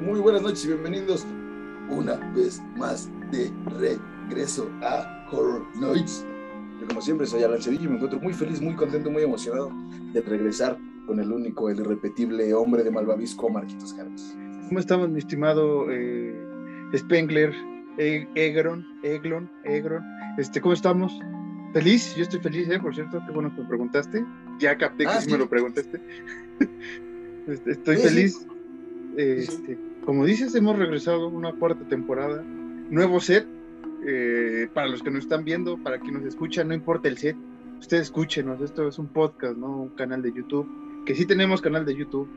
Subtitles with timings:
[0.00, 1.24] Muy buenas noches y bienvenidos
[1.88, 6.26] una vez más de regreso a Horror Nights.
[6.80, 9.70] Yo como siempre soy Alan Cedillo y me encuentro muy feliz, muy contento, muy emocionado
[10.12, 14.34] de regresar con el único, el irrepetible hombre de Malvavisco, Marquitos Carlos.
[14.68, 16.34] ¿Cómo estamos, mi estimado eh,
[16.96, 17.54] Spengler,
[17.98, 20.02] E- Egron, Eglon, Egron?
[20.38, 21.18] Este, ¿Cómo estamos?
[21.72, 22.14] ¿Feliz?
[22.16, 22.80] Yo estoy feliz, ¿eh?
[22.80, 24.24] Por cierto, qué bueno que me preguntaste.
[24.58, 25.32] Ya capté que Ah, sí sí.
[25.32, 26.00] me lo preguntaste.
[27.48, 28.46] Este, estoy Sí, sí.
[29.18, 32.40] Este, como dices, hemos regresado una cuarta temporada.
[32.42, 33.46] Nuevo set.
[34.06, 37.36] eh, para los que nos están viendo, para quien nos escucha, no importa el set.
[37.80, 38.60] Ustedes escúchenos.
[38.60, 39.82] Esto es un podcast, ¿no?
[39.82, 40.68] Un canal de YouTube.
[41.04, 42.28] Que sí tenemos canal de YouTube.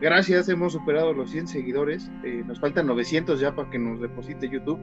[0.00, 2.10] Gracias, hemos superado los 100 seguidores.
[2.24, 4.78] eh, nos faltan 900 ya para que nos deposite YouTube.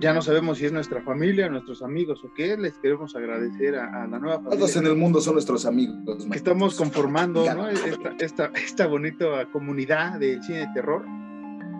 [0.00, 4.04] ya no sabemos si es nuestra familia, nuestros amigos o qué, les queremos agradecer a,
[4.04, 6.24] a la nueva Todos en familia el mundo son nuestros amigos.
[6.30, 7.68] que estamos conformando no.
[7.68, 11.04] esta, esta, esta bonita comunidad de cine de terror.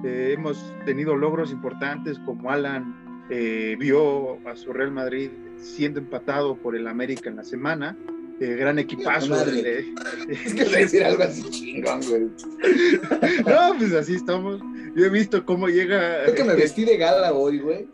[0.05, 6.57] Eh, hemos tenido logros importantes como Alan eh, vio a su Real Madrid siendo empatado
[6.57, 7.97] por el América en la semana.
[8.41, 9.35] Eh, gran equipazo.
[9.47, 9.93] de-
[10.29, 12.23] Es que decir algo así chingón, güey.
[13.47, 14.61] no, pues así estamos.
[14.95, 16.23] Yo he visto cómo llega.
[16.25, 17.89] Creo que me vestí de gala hoy, güey.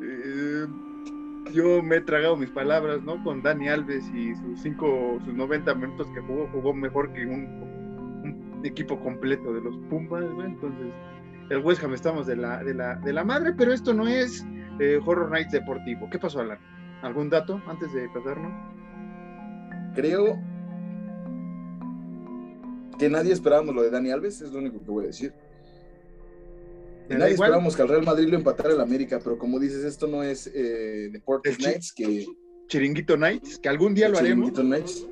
[0.00, 0.66] Eh,
[1.52, 3.22] yo me he tragado mis palabras, ¿no?
[3.24, 7.44] Con Dani Alves y sus cinco, sus 90 minutos que jugó, jugó mejor que un,
[8.24, 10.44] un equipo completo de los Pumas, ¿no?
[10.44, 10.86] Entonces,
[11.50, 14.44] el West Ham estamos de la, de la, de la madre, pero esto no es
[14.78, 16.08] eh, Horror Nights Deportivo.
[16.10, 16.58] ¿Qué pasó, Alan?
[17.02, 18.52] ¿Algún dato antes de pasarnos?
[19.94, 20.38] Creo
[22.98, 25.32] que nadie esperábamos lo de Dani Alves, es lo único que voy a decir.
[27.04, 27.48] Y ¿Te da nadie igual?
[27.48, 30.46] esperábamos que al Real Madrid lo empatara el América, pero como dices, esto no es
[30.54, 32.26] eh, Deportes Nights, que
[32.68, 34.50] Chiringuito Nights, que algún día lo haremos.
[34.50, 35.06] Chiringuito Nights.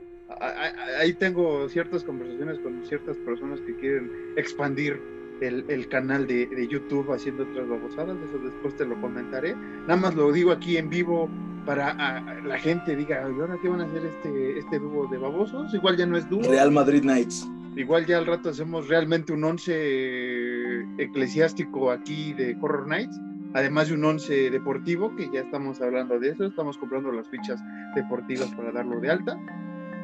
[0.98, 5.00] Ahí tengo ciertas conversaciones con ciertas personas que quieren expandir
[5.40, 9.54] el, el canal de, de YouTube haciendo otras babosadas, eso después te lo comentaré.
[9.82, 11.28] Nada más lo digo aquí en vivo
[11.66, 15.18] para a- la gente diga, ¿y ahora qué van a hacer este, este dúo de
[15.18, 15.72] babosos?
[15.74, 17.48] Igual ya no es dúo, Real Madrid Nights.
[17.76, 23.18] igual ya al rato hacemos realmente un once eclesiástico aquí de Horror Nights,
[23.54, 27.60] además de un once deportivo, que ya estamos hablando de eso, estamos comprando las fichas
[27.94, 29.38] deportivas para darlo de alta.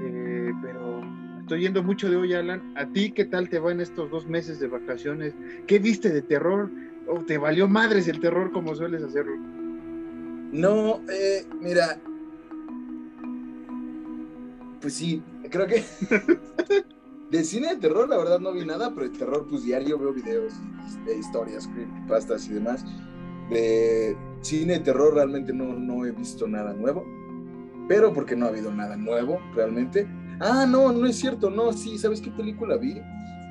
[0.03, 0.86] Eh, pero
[1.47, 2.73] estoy yendo mucho de hoy, Alan.
[2.75, 5.33] ¿A ti qué tal te va en estos dos meses de vacaciones?
[5.69, 6.69] ¿Qué viste de terror?
[7.07, 9.37] ¿O te valió madres el terror como sueles hacerlo?
[10.51, 12.01] No, eh, mira.
[14.81, 15.85] Pues sí, creo que.
[17.31, 20.13] De cine de terror, la verdad, no vi nada, pero de terror, pues diario veo
[20.13, 20.55] videos
[21.05, 22.85] de historias, creepypastas y demás.
[23.51, 27.05] De cine de terror, realmente no, no he visto nada nuevo.
[27.89, 30.07] Pero porque no ha habido nada nuevo, realmente.
[30.41, 33.01] Ah, no, no es cierto, no, sí, ¿sabes qué película vi?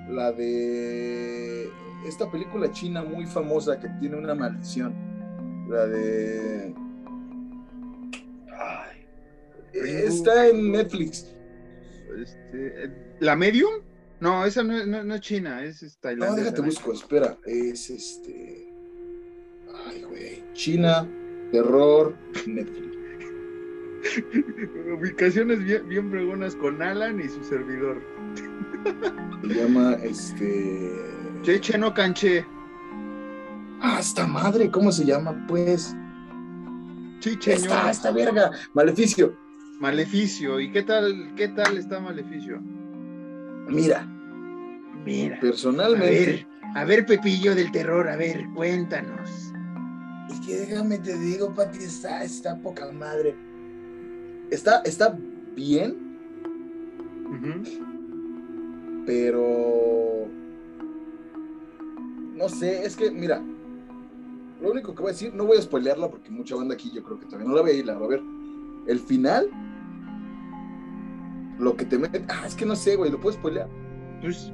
[0.10, 1.70] La de.
[2.06, 4.94] Esta película china muy famosa que tiene una maldición.
[5.70, 6.76] La de.
[8.58, 9.06] Ay,
[9.74, 11.34] está en Netflix.
[12.22, 13.74] Este, ¿La Medium?
[14.20, 16.44] No, esa no, es- no- no es China, es, es No, tailandesa.
[16.44, 17.38] déjate busco, espera.
[17.46, 18.72] Es este.
[19.88, 20.44] Ay, güey.
[20.54, 21.08] China,
[21.52, 22.16] terror,
[22.48, 22.95] Netflix.
[25.00, 28.02] Ubicaciones bien, bien fregonas con Alan y su servidor.
[29.48, 30.92] Se llama este.
[31.42, 32.46] Cheche no canché.
[33.82, 35.46] Ah, esta madre, ¿cómo se llama?
[35.48, 35.96] Pues.
[37.20, 38.52] Chiche, Esta, esta verga.
[38.74, 39.36] Maleficio.
[39.80, 40.60] Maleficio.
[40.60, 42.62] ¿Y qué tal, qué tal está Maleficio?
[43.68, 44.08] Mira,
[45.04, 45.38] Mira.
[45.38, 46.26] A personalmente.
[46.26, 49.52] ver, a ver, Pepillo del terror, a ver, cuéntanos.
[50.30, 53.36] Es que déjame te digo, Pati, está, está poca madre.
[54.56, 55.14] Está, está
[55.54, 55.98] bien,
[59.06, 60.30] pero
[62.36, 63.44] no sé, es que mira,
[64.62, 67.04] lo único que voy a decir, no voy a spoilearla porque mucha banda aquí yo
[67.04, 68.22] creo que todavía no la ve y la a ver.
[68.88, 69.50] El final,
[71.60, 73.68] lo que te mete, ah, es que no sé, güey, lo puedo spoilear.
[74.22, 74.54] Pues,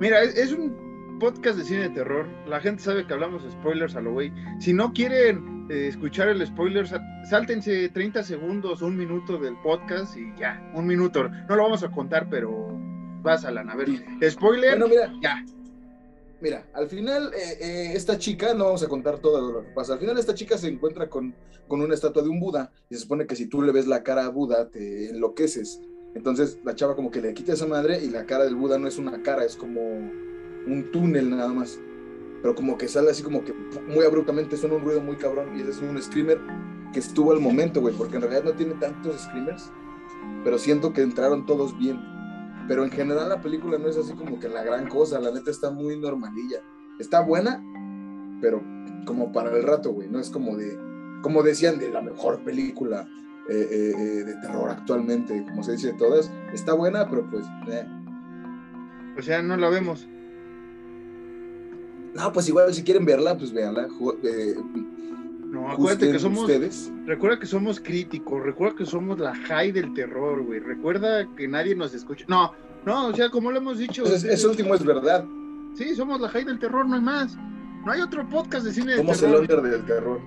[0.00, 2.26] mira, es, es un podcast de cine de terror.
[2.48, 4.32] La gente sabe que hablamos spoilers a lo güey.
[4.58, 6.86] Si no quieren eh, escuchar el spoiler,
[7.28, 11.28] sáltense 30 segundos, un minuto del podcast y ya, un minuto.
[11.28, 12.78] No lo vamos a contar, pero
[13.22, 13.88] vas a a ver.
[14.30, 15.44] Spoiler, Bueno, mira, ya.
[16.40, 19.94] Mira, al final eh, eh, esta chica, no vamos a contar todo lo que pasa,
[19.94, 21.34] al final esta chica se encuentra con,
[21.66, 24.02] con una estatua de un Buda y se supone que si tú le ves la
[24.02, 25.80] cara a Buda te enloqueces.
[26.14, 28.86] Entonces la chava como que le quita esa madre y la cara del Buda no
[28.86, 31.80] es una cara, es como un túnel nada más.
[32.46, 33.52] Pero como que sale así como que
[33.88, 36.40] muy abruptamente, suena un ruido muy cabrón y ese es un screamer
[36.92, 39.72] que estuvo al momento, güey, porque en realidad no tiene tantos screamers,
[40.44, 41.98] pero siento que entraron todos bien.
[42.68, 45.50] Pero en general la película no es así como que la gran cosa, la neta
[45.50, 46.62] está muy normalilla.
[47.00, 47.60] Está buena,
[48.40, 48.62] pero
[49.06, 50.78] como para el rato, güey, no es como de,
[51.22, 53.08] como decían, de la mejor película
[53.50, 56.30] eh, eh, eh, de terror actualmente, como se dice de todas.
[56.54, 57.44] Está buena, pero pues...
[57.68, 57.84] eh.
[59.18, 60.06] O sea, no la vemos.
[62.16, 63.88] No, pues igual si quieren verla, pues véanla.
[64.22, 64.54] eh,
[65.50, 66.40] No, acuérdate que somos.
[66.42, 66.90] ustedes.
[67.06, 70.60] Recuerda que somos críticos, recuerda que somos la high del terror, güey.
[70.60, 72.24] Recuerda que nadie nos escucha.
[72.28, 72.52] No,
[72.84, 74.02] no, o sea, como lo hemos dicho.
[74.04, 75.24] Entonces, eso último es verdad.
[75.74, 77.36] Sí, somos la high del terror, no hay más.
[77.84, 79.40] No hay otro podcast de cine de Somos el terror.
[79.42, 80.20] under del terror.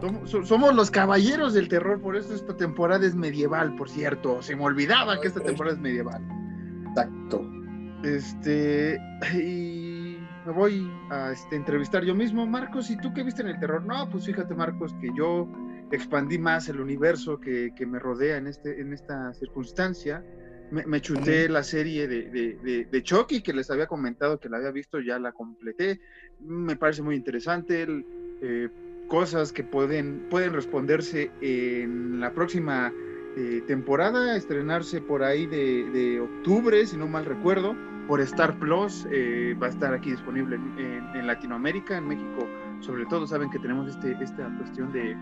[0.00, 4.40] Somos, so- somos los caballeros del terror, por eso esta temporada es medieval, por cierto.
[4.42, 6.22] Se me olvidaba que esta temporada es medieval.
[6.90, 7.44] Exacto.
[8.02, 8.98] Este,
[9.34, 9.89] y
[10.46, 12.46] me voy a este, entrevistar yo mismo.
[12.46, 13.84] Marcos, ¿y tú qué viste en el terror?
[13.84, 15.48] No, pues fíjate, Marcos, que yo
[15.90, 20.24] expandí más el universo que, que me rodea en, este, en esta circunstancia.
[20.70, 24.48] Me, me chuté la serie de, de, de, de Chucky, que les había comentado que
[24.48, 26.00] la había visto, ya la completé.
[26.40, 27.82] Me parece muy interesante.
[27.82, 28.06] el,
[28.40, 28.68] eh,
[29.10, 32.92] cosas que pueden, pueden responderse en la próxima
[33.40, 37.74] eh, temporada, estrenarse por ahí de, de octubre, si no mal recuerdo,
[38.06, 39.06] por Star Plus.
[39.10, 42.46] eh, va a estar aquí disponible en, en- en Latinoamérica, en México,
[42.80, 43.26] sobre todo.
[43.26, 45.16] Saben que tenemos este, esta cuestión de,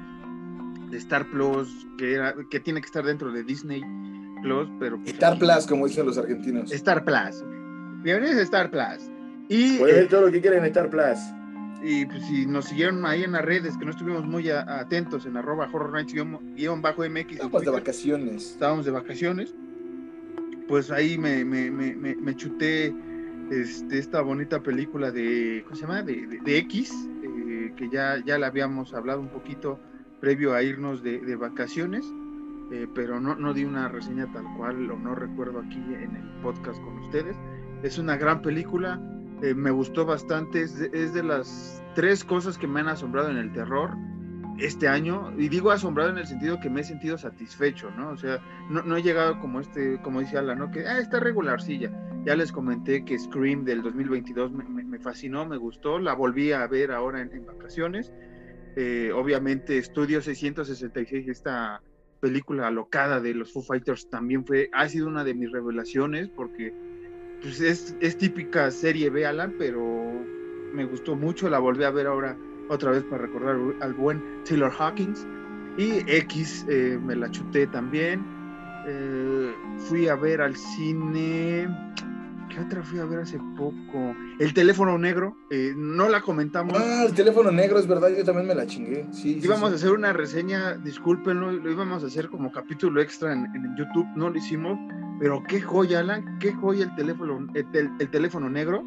[0.91, 3.83] de Star Plus, que, era, que tiene que estar dentro de Disney
[4.43, 4.97] Plus, pero.
[4.99, 6.73] pues, Star aquí- Plus, como dicen los argentinos.
[6.73, 7.45] Star Plus.
[8.03, 9.11] Bienvenidos a Star Plus.
[9.49, 11.19] Y, Pueden eh, ver todo lo que quieren en Star Plus.
[11.83, 15.27] Y pues, si nos siguieron ahí en las redes, que no estuvimos muy a- atentos
[15.27, 17.31] en arroba horror nights guión- bajo MX.
[17.33, 18.51] en Estamos de vacaciones.
[18.53, 19.55] estábamos de vacaciones,
[20.67, 22.95] pues ahí me, me, me, me, me chuté
[23.51, 26.03] este, esta bonita película de, ¿cómo se llama?
[26.03, 26.93] De, de- de X,
[27.23, 29.79] eh, que ya, ya la habíamos hablado un poquito
[30.21, 32.05] previo a irnos de, de vacaciones,
[32.73, 36.29] eh, pero no, no di una reseña tal cual, o no recuerdo aquí en el
[36.43, 37.37] podcast con ustedes.
[37.83, 39.01] Es una gran película,
[39.43, 43.53] eh, me gustó bastante, es de, las tres cosas que me han asombrado en el
[43.53, 43.97] terror
[44.59, 48.11] este año, y digo asombrado en el sentido que me he sentido satisfecho, ¿no?
[48.11, 50.71] O sea, no, no he llegado como este, como dice Alan, ¿no?
[50.71, 51.93] Que ah, está regularcilla.
[52.25, 56.91] Ya les comenté que Scream del 2022 me, fascinó, me gustó, la volví a ver
[56.91, 58.13] ahora en, vacaciones.
[58.77, 61.81] Eh, obviamente, Estudio 666, esta
[62.21, 66.75] película alocada de los Foo Fighters también fue, ha sido una de mis revelaciones porque
[67.43, 69.83] pues es, es típica serie Alan, pero
[70.75, 72.37] me gustó mucho, la volví a ver ahora
[72.69, 75.27] otra vez para recordar al buen Taylor Hawkins.
[75.77, 78.25] Y X eh, me la chuté también.
[78.87, 79.53] Eh,
[79.89, 81.69] fui a ver al cine.
[82.59, 84.15] ¿Qué otra fui a ver hace poco?
[84.41, 85.37] El teléfono negro.
[85.51, 86.75] eh, no la comentamos.
[86.77, 89.07] Ah, el teléfono negro, es verdad, yo también me la chingué.
[89.13, 89.73] Sí, íbamos sí.
[89.75, 94.07] a hacer una reseña, discúlpenlo, lo íbamos a hacer como capítulo extra en, en YouTube,
[94.17, 94.77] no lo hicimos,
[95.21, 98.83] pero qué joya, Alan, qué joya el teléfono, el, tel- el teléfono negro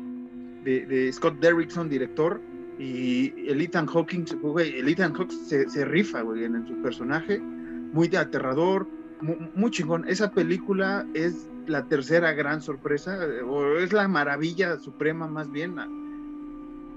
[0.66, 2.42] de, de Scott Derrickson, director,
[2.78, 6.76] y el Ethan Hawking, güey, el Ethan Hawking se, se rifa, güey, en, en su
[6.82, 8.88] personaje, muy de aterrador,
[9.22, 10.04] mu- muy, chingón.
[10.08, 15.80] Esa película es la tercera gran sorpresa, eh, o es la maravilla suprema más bien,
[15.80, 15.88] a-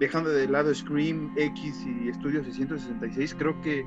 [0.01, 3.85] dejando de lado Scream X y Estudio 666, creo que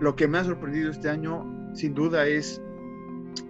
[0.00, 2.60] lo que me ha sorprendido este año, sin duda, es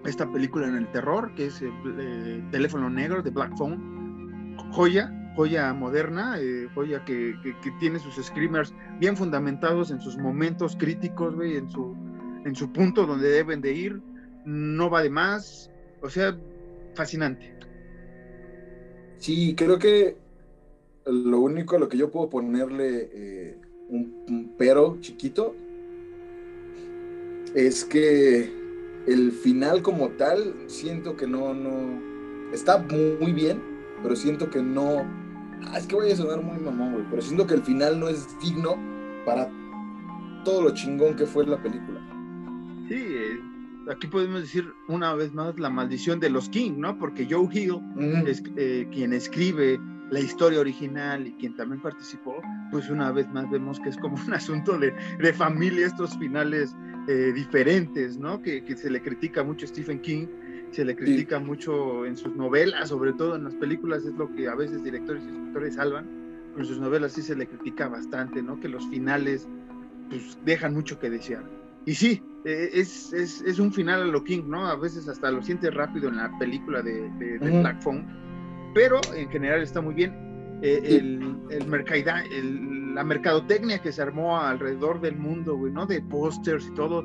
[0.05, 4.57] esta película en el terror, que es el, eh, Teléfono Negro de Black Phone.
[4.73, 10.77] Joya, joya moderna, eh, joya que, que- tiene sus screamers bien fundamentados en sus momentos
[10.77, 11.95] críticos, güey, en su,
[12.45, 14.01] en su punto donde deben de ir.
[14.45, 15.71] No va de más.
[16.03, 16.37] O sea,
[16.97, 17.55] fascinante.
[19.19, 20.17] Sí, creo que
[21.05, 25.55] lo único a lo que yo puedo ponerle eh, un, un pero chiquito
[27.55, 28.53] es que
[29.07, 33.63] el final como tal siento que no, no, está muy bien,
[34.03, 35.05] pero siento que no,
[35.69, 38.09] ah, es que voy a sonar muy mamón, güey, pero siento que el final no
[38.09, 38.77] es digno
[39.25, 39.51] para
[40.45, 42.01] todo lo chingón que fue la película.
[42.89, 43.41] Sí, eh,
[43.91, 46.99] aquí podemos decir una vez más la maldición de los King, ¿no?
[46.99, 47.81] Porque Joe Hill
[48.27, 52.41] es eh, quien escribe la historia original y quien también participó,
[52.71, 56.75] pues una vez más vemos que es como un asunto de, de familia, estos finales
[57.09, 58.41] eh, diferentes, ¿no?
[58.41, 60.27] Que, que, se le critica mucho a Stephen King,
[60.71, 64.49] se le critica mucho en sus novelas, sobre todo en las películas, es lo que
[64.49, 66.07] a veces directores y escritores salvan,
[66.53, 68.61] pero en sus novelas sí se le critica bastante, ¿no?
[68.61, 69.49] Que los finales
[70.09, 71.45] pues dejan mucho que desear.
[71.87, 74.67] Y sí, eh, es, es, es, un final a lo King, ¿no?
[74.67, 78.05] A veces hasta lo sientes rápido en la película de, de, de Black Phone,
[78.75, 80.13] pero en general está muy bien.
[80.63, 81.63] Eh, el, el,
[82.33, 85.87] el, la mercadotecnia que se armó alrededor del mundo, güey, ¿no?
[85.87, 87.05] De pósters y todo.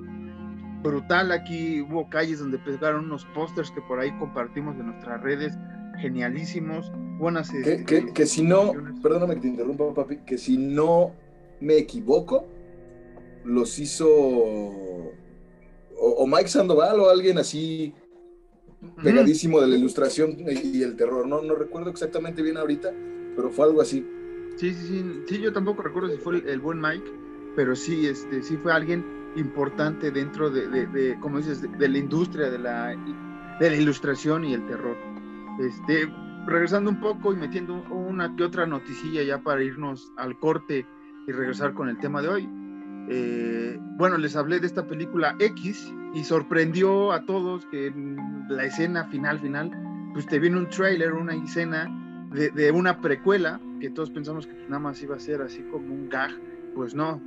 [0.81, 5.53] Brutal, aquí hubo calles donde pegaron unos pósters que por ahí compartimos en nuestras redes,
[5.99, 7.51] genialísimos, buenas...
[7.51, 8.71] Que, eh, que, que si no,
[9.03, 11.11] perdóname que te interrumpa, papi, que si no
[11.59, 12.47] me equivoco,
[13.43, 15.13] los hizo o,
[15.97, 17.93] o, Mike Sandoval o alguien así
[19.03, 21.27] pegadísimo de la ilustración y el terror.
[21.27, 22.91] No, no recuerdo exactamente bien ahorita,
[23.35, 24.05] pero fue algo así.
[24.57, 27.11] Sí, sí, sí, sí, yo tampoco recuerdo si fue el, el buen Mike,
[27.55, 29.03] pero sí, este, sí fue alguien
[29.35, 32.95] importante dentro de, de, de como dices, de, de, la industria de la,
[33.59, 34.97] de la ilustración y el terror.
[35.59, 36.11] Este,
[36.45, 40.85] regresando un poco y metiendo una que otra noticilla ya para irnos al corte
[41.27, 42.49] y regresar con el tema de hoy.
[43.09, 47.93] Eh, bueno, les hablé de esta película X y sorprendió a todos que
[48.49, 49.71] la escena final, final,
[50.13, 51.89] pues te viene un trailer, una escena
[52.31, 56.09] de, una precuela que todos pensamos que nada más iba a ser así como un
[56.09, 56.31] gag,
[56.75, 57.21] pues no.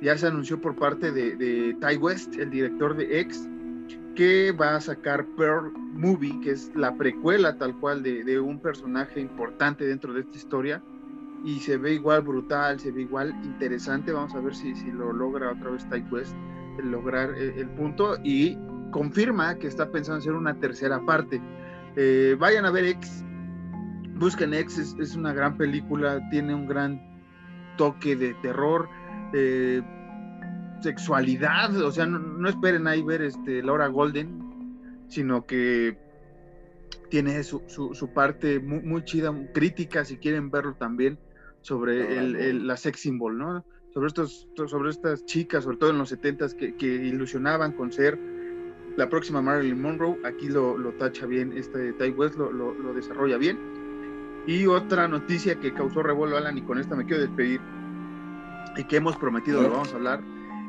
[0.00, 3.48] Ya se anunció por parte de, Ty West, el director de X,
[4.14, 9.20] que va a sacar Pearl Movie, que es la precuela tal cual de un personaje
[9.20, 10.82] importante dentro de esta historia
[11.44, 14.12] y se ve igual brutal, se ve igual interesante.
[14.12, 16.04] Vamos a ver si, si lo logra otra vez Ty
[16.78, 18.56] el lograr el, el, punto y
[18.90, 21.40] confirma que está pensando hacer una tercera parte.
[21.96, 23.24] Eh, vayan a ver X,
[24.14, 27.00] busquen X, es, una gran película, tiene un gran
[27.76, 28.88] toque de terror,
[29.32, 29.82] eh,
[30.80, 35.96] sexualidad, o sea, no, no, esperen ahí ver este, Laura Golden, sino que
[37.10, 41.18] tiene su, su, su parte muy, muy, chida, crítica, si quieren verlo también
[41.64, 43.64] sobre el, el, la sex symbol, ¿no?
[43.94, 48.18] Sobre, estos, sobre estas chicas, sobre todo en los 70 que, que ilusionaban con ser
[48.96, 50.18] la próxima Marilyn Monroe.
[50.24, 53.58] Aquí lo, lo tacha bien, este Ty West lo, lo, lo, desarrolla bien.
[54.46, 57.62] Y otra noticia que causó revuelo, Alan, y con esta me quiero despedir,
[58.76, 60.20] y que hemos prometido lo vamos a hablar,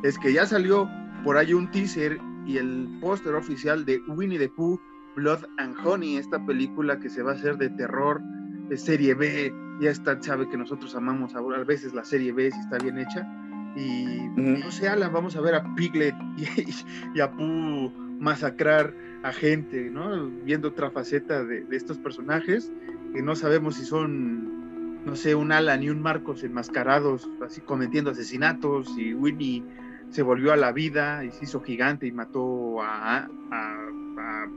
[0.03, 0.89] es que ya salió
[1.25, 4.79] por ahí un teaser y el póster oficial de Winnie the Pooh,
[5.17, 8.21] Blood and Honey, esta película que se va a hacer de terror,
[8.69, 12.51] de serie B, ya está, sabe que nosotros amamos a, a veces la serie B
[12.51, 13.27] si está bien hecha.
[13.75, 14.63] Y uh -huh.
[14.63, 19.89] no sé, Alan, vamos a ver a Piglet y, y a Pooh masacrar a gente,
[19.89, 20.29] ¿no?
[20.43, 22.71] Viendo otra faceta de, de, estos personajes
[23.13, 28.11] que no sabemos si son, no sé, un Alan y un Marcos enmascarados, así cometiendo
[28.11, 29.63] asesinatos, y Winnie
[30.09, 34.47] se volvió a la vida y se hizo gigante y mató a, a, a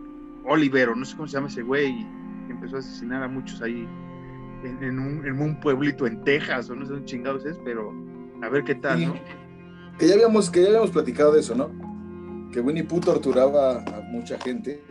[0.44, 3.60] Oliver, o no sé cómo se llama ese güey, y empezó a asesinar a muchos
[3.62, 3.88] ahí
[4.64, 7.92] en, en, un, en, un, pueblito en Texas, o no sé dónde chingados es, pero
[8.42, 9.14] a ver qué tal, ¿no?
[9.98, 11.70] Que ya habíamos, que ya habíamos platicado de eso, ¿no?
[12.52, 14.82] Que Winnie Pooh torturaba a mucha gente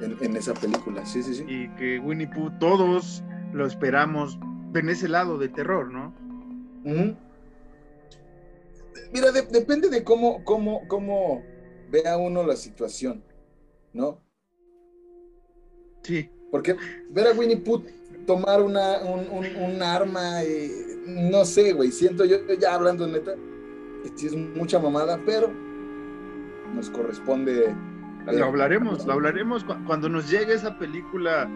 [0.00, 1.44] en, en, esa película, sí, sí, sí.
[1.46, 3.22] Y que Winnie Pooh todos
[3.52, 4.38] lo esperamos
[4.74, 6.14] en ese lado de terror, ¿no?
[6.84, 7.16] Uh -huh.
[9.12, 11.42] Mira, de, depende de cómo, cómo, cómo
[11.90, 13.22] vea uno la situación,
[13.92, 14.20] ¿no?
[16.02, 16.28] Sí.
[16.50, 16.76] Porque
[17.10, 17.82] ver a Winnie Pooh
[18.26, 20.70] tomar una, un, un, un arma, y,
[21.06, 23.34] no sé, güey, siento yo, ya hablando neta,
[24.14, 25.50] sí es mucha mamada, pero
[26.74, 27.74] nos corresponde.
[28.26, 31.48] Lo hablaremos, lo hablaremos cuando nos llegue esa película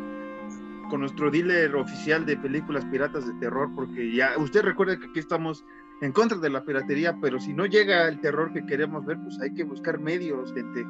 [0.91, 5.19] con nuestro dealer oficial de películas piratas de terror, porque ya, usted recuerda que aquí
[5.19, 5.65] estamos
[6.01, 9.41] en contra de la piratería, pero si no llega el terror que queremos ver, pues
[9.41, 10.87] hay que buscar medios, gente.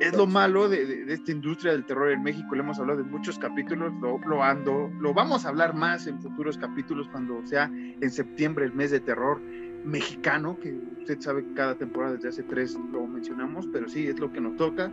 [0.00, 3.00] Es lo malo de, de, de esta industria del terror en México, le hemos hablado
[3.00, 7.44] en muchos capítulos, lo, lo, ando, lo vamos a hablar más en futuros capítulos cuando
[7.46, 9.40] sea en septiembre el mes de terror
[9.84, 14.18] mexicano, que usted sabe que cada temporada desde hace tres lo mencionamos, pero sí, es
[14.18, 14.90] lo que nos toca.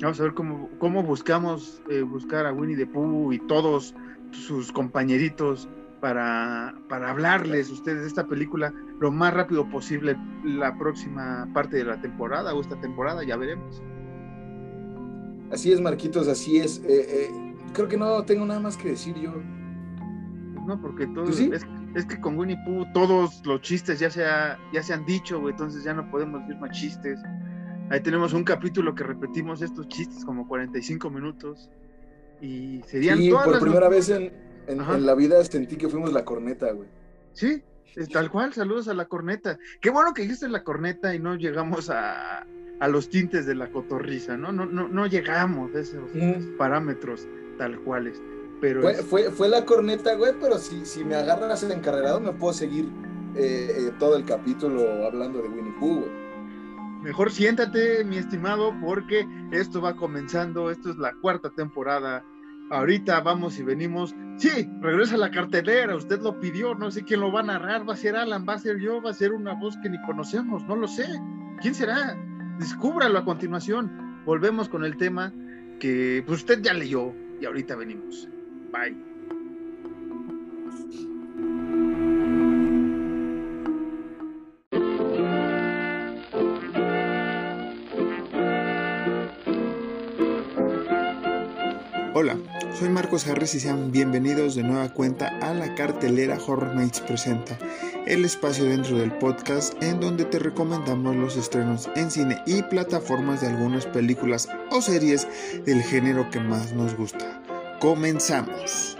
[0.00, 3.94] Vamos a ver cómo, cómo buscamos eh, buscar a Winnie the Pooh y todos
[4.32, 5.68] sus compañeritos
[6.00, 11.84] para, para hablarles ustedes de esta película lo más rápido posible la próxima parte de
[11.84, 13.82] la temporada o esta temporada, ya veremos.
[15.50, 16.78] Así es, Marquitos, así es.
[16.84, 17.30] Eh, eh,
[17.72, 19.34] creo que no tengo nada más que decir yo.
[20.68, 21.50] No, porque todo ¿Sí?
[21.52, 21.66] es,
[21.96, 25.40] es, que con Winnie Pooh todos los chistes ya se, ha, ya se han dicho,
[25.40, 27.18] güey, entonces ya no podemos decir más chistes.
[27.90, 31.68] Ahí tenemos un capítulo que repetimos estos chistes como 45 minutos
[32.40, 34.32] y serían sí, todas por las primera vez en
[34.68, 36.88] En, en la vida sentí que fuimos la corneta, güey.
[37.32, 37.64] Sí,
[38.12, 39.58] tal cual, saludos a la corneta.
[39.80, 42.46] Qué bueno que dijiste la corneta y no llegamos a,
[42.80, 44.52] a los tintes de la cotorriza, ¿no?
[44.52, 46.10] No, no, no llegamos a esos
[46.58, 47.26] parámetros
[47.58, 48.20] tal cuales.
[48.60, 52.20] Pero Fue, es- fue, fue la corneta, güey, pero si, si me agarras en encarrerado
[52.20, 52.88] me puedo seguir
[53.34, 56.10] eh, eh, todo el capítulo hablando de Winnie Pooh, güey.
[57.02, 62.24] mejor siéntate, mi estimado, porque esto va comenzando, esto es la cuarta temporada.
[62.72, 64.14] Ahorita vamos y venimos.
[64.38, 67.92] Sí, regresa la cartelera, usted lo pidió, no sé quién lo va a narrar, va
[67.92, 70.64] a ser Alan, va a ser yo, va a ser una voz que ni conocemos,
[70.64, 71.06] no lo sé.
[71.60, 72.16] ¿Quién será?
[72.58, 74.24] Descúbralo a continuación.
[74.24, 75.34] Volvemos con el tema
[75.80, 77.12] que pues, usted ya leyó
[77.42, 78.26] y ahorita venimos.
[78.72, 78.96] Bye.
[92.14, 92.38] Hola,
[92.78, 97.58] soy Marcos Harris y sean bienvenidos de nueva cuenta a la cartelera Horror Nights Presenta,
[98.06, 103.40] el espacio dentro del podcast en donde te recomendamos los estrenos en cine y plataformas
[103.40, 105.28] de algunas películas o series
[105.66, 107.42] del género que más nos gusta.
[107.80, 108.96] Comenzamos.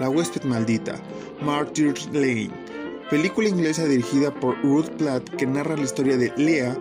[0.00, 0.96] La huésped maldita,
[1.42, 2.50] Martyr's Lane,
[3.10, 6.76] película inglesa dirigida por Ruth Platt que narra la historia de Leah,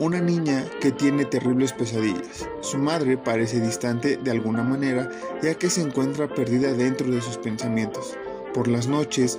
[0.00, 2.48] una niña que tiene terribles pesadillas.
[2.60, 5.08] Su madre parece distante de alguna manera,
[5.42, 8.16] ya que se encuentra perdida dentro de sus pensamientos.
[8.52, 9.38] Por las noches,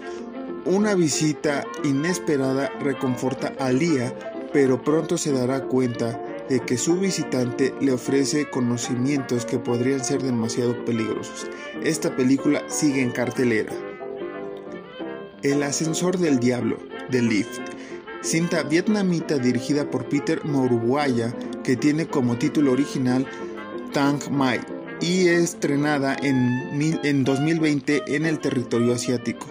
[0.66, 4.14] una visita inesperada reconforta a Lia,
[4.52, 6.20] pero pronto se dará cuenta
[6.50, 11.48] de que su visitante le ofrece conocimientos que podrían ser demasiado peligrosos.
[11.84, 13.74] Esta película sigue en cartelera.
[15.44, 16.78] El ascensor del diablo,
[17.12, 17.75] The Lift,
[18.26, 21.32] cinta vietnamita dirigida por Peter Moruwaya
[21.64, 23.28] que tiene como título original
[23.94, 24.60] Tang Mai
[25.00, 29.46] y estrenada en, en 2020 en el territorio asiático.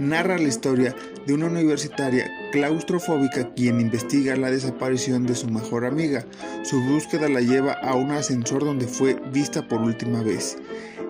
[0.00, 6.26] Narra la historia de una universitaria claustrofóbica quien investiga la desaparición de su mejor amiga.
[6.64, 10.56] Su búsqueda la lleva a un ascensor donde fue vista por última vez.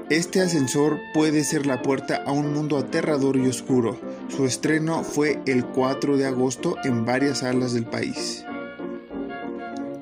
[0.08, 3.98] Este ascensor puede ser la puerta a un mundo aterrador y oscuro.
[4.28, 8.44] Su estreno fue el 4 de agosto en varias salas del país.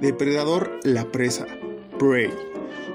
[0.02, 1.46] Depredador La Presa,
[1.98, 2.30] Prey.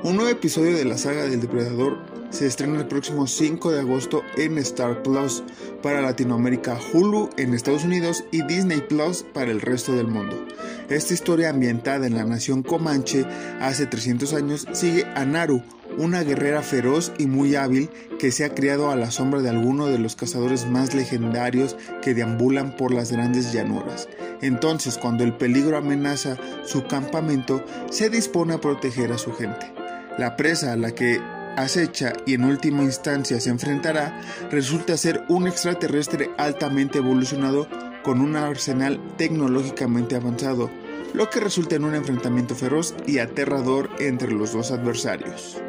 [0.03, 1.97] Un nuevo episodio de la saga del Depredador
[2.29, 5.43] se estrena el próximo 5 de agosto en Star Plus
[5.81, 10.45] para Latinoamérica, Hulu en Estados Unidos y Disney Plus para el resto del mundo.
[10.89, 13.25] Esta historia ambientada en la nación Comanche
[13.59, 15.63] hace 300 años sigue a Naru,
[15.97, 19.87] una guerrera feroz y muy hábil que se ha criado a la sombra de alguno
[19.87, 24.07] de los cazadores más legendarios que deambulan por las grandes llanuras.
[24.41, 29.71] Entonces, cuando el peligro amenaza su campamento, se dispone a proteger a su gente.
[30.17, 31.19] La presa a la que
[31.57, 34.21] acecha y en última instancia se enfrentará
[34.51, 37.67] resulta ser un extraterrestre altamente evolucionado
[38.03, 40.69] con un arsenal tecnológicamente avanzado,
[41.13, 45.61] lo que resulta en un enfrentamiento feroz y aterrador entre los dos adversarios.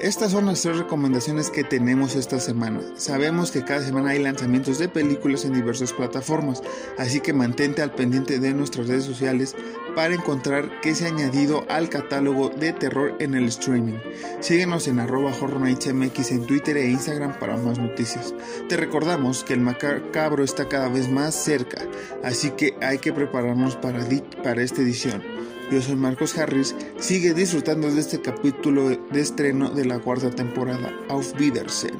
[0.00, 2.80] Estas son las tres recomendaciones que tenemos esta semana.
[2.96, 6.62] Sabemos que cada semana hay lanzamientos de películas en diversas plataformas,
[6.96, 9.54] así que mantente al pendiente de nuestras redes sociales
[9.94, 13.98] para encontrar qué se ha añadido al catálogo de terror en el streaming.
[14.40, 18.34] Síguenos en arroba Horror Nights MX en Twitter e Instagram para más noticias.
[18.70, 21.82] Te recordamos que el macabro está cada vez más cerca,
[22.24, 24.00] así que hay que prepararnos para,
[24.42, 25.22] para esta edición.
[25.70, 30.92] Yo soy Marcos Harris, sigue disfrutando de este capítulo de estreno de la cuarta temporada.
[31.08, 31.96] Auf Wiedersehen.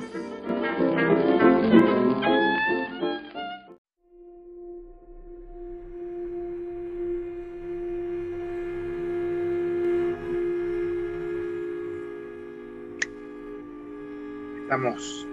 [14.63, 15.29] Estamos.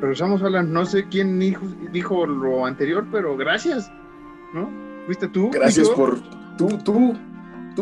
[0.00, 0.72] Regresamos, Alan.
[0.72, 3.88] No sé quién dijo, dijo lo anterior, pero gracias.
[4.52, 4.68] ¿No?
[5.06, 5.50] ¿Fuiste tú?
[5.52, 6.18] Gracias por
[6.58, 7.16] tú, tú,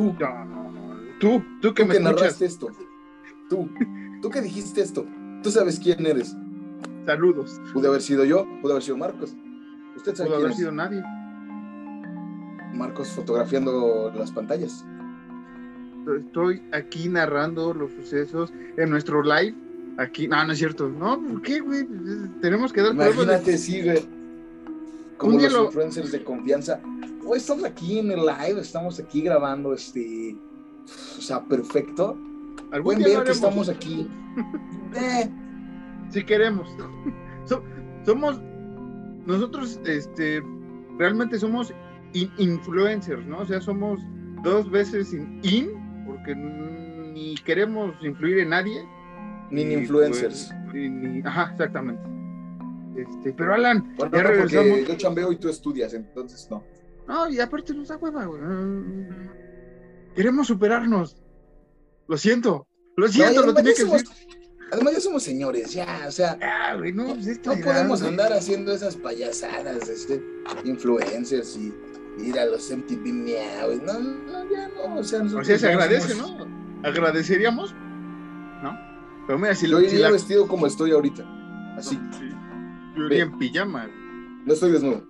[0.00, 0.96] tú, No, no, no.
[1.18, 2.68] Tú, tú que tú me que narraste esto.
[3.48, 3.68] Tú,
[4.20, 5.06] tú que dijiste esto.
[5.42, 6.36] Tú sabes quién eres.
[7.06, 7.58] Saludos.
[7.72, 9.34] Pude haber sido yo, pudo haber sido Marcos.
[9.96, 10.56] Usted sabe Pudo quién haber es.
[10.58, 11.02] sido nadie.
[12.74, 14.84] Marcos fotografiando las pantallas.
[16.18, 19.54] Estoy aquí narrando los sucesos en nuestro live.
[19.98, 20.88] Aquí, no, no es cierto.
[20.88, 21.86] No, ¿por qué, güey?
[22.42, 24.04] Tenemos que dar pruebas de- Imagínate, sí, güey.
[25.16, 26.80] Como los lo- influencers de confianza.
[27.26, 30.36] Hoy estamos aquí en el live, estamos aquí grabando este.
[31.18, 32.16] O sea, perfecto.
[32.82, 34.08] Pueden día ver que estamos aquí.
[34.94, 35.28] Eh,
[36.10, 36.68] Si queremos.
[37.46, 37.62] So-
[38.04, 38.40] somos.
[39.26, 40.42] Nosotros, este.
[40.98, 41.72] Realmente somos
[42.12, 43.40] in- influencers, ¿no?
[43.40, 43.98] O sea, somos
[44.42, 45.70] dos veces in, in,
[46.06, 48.84] porque ni queremos influir en nadie.
[49.50, 50.52] Ni Y, influencers.
[50.70, 52.02] pues, ni- ni- ajá, exactamente.
[52.96, 54.88] Este, pero Alan, Bueno, ya no, regresamos.
[54.88, 56.62] yo chambeo y tú estudias, entonces no.
[57.08, 58.40] No, y aparte nos da hueva, güey.
[60.14, 61.16] Queremos superarnos.
[62.08, 62.66] Lo siento.
[62.96, 64.26] Lo No, siento, lo tenía que somos, decir.
[64.72, 68.10] además ya somos señores, ya, o sea, Ah, güey, no, pues no edad, podemos güey.
[68.10, 70.22] andar haciendo esas payasadas de ser
[70.64, 71.74] influencers y
[72.26, 73.76] ir a los MTV Miau.
[73.84, 76.88] No, no, ya no, o sea, O sea, se ya agradece, somos- ¿no?
[76.88, 77.74] Agradeceríamos,
[78.62, 78.72] ¿no?
[79.26, 81.22] Pero mira, si, Yo si iría la- vestido como estoy ahorita,
[81.76, 82.30] así, Sí.
[82.96, 83.90] Yo iría en pijama.
[84.46, 85.06] no estoy desnudo.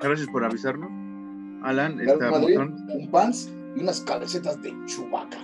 [0.00, 0.90] Gracias por avisarnos.
[1.62, 5.38] Alan, está Madrid, un pants y unas calcetas de chubaca.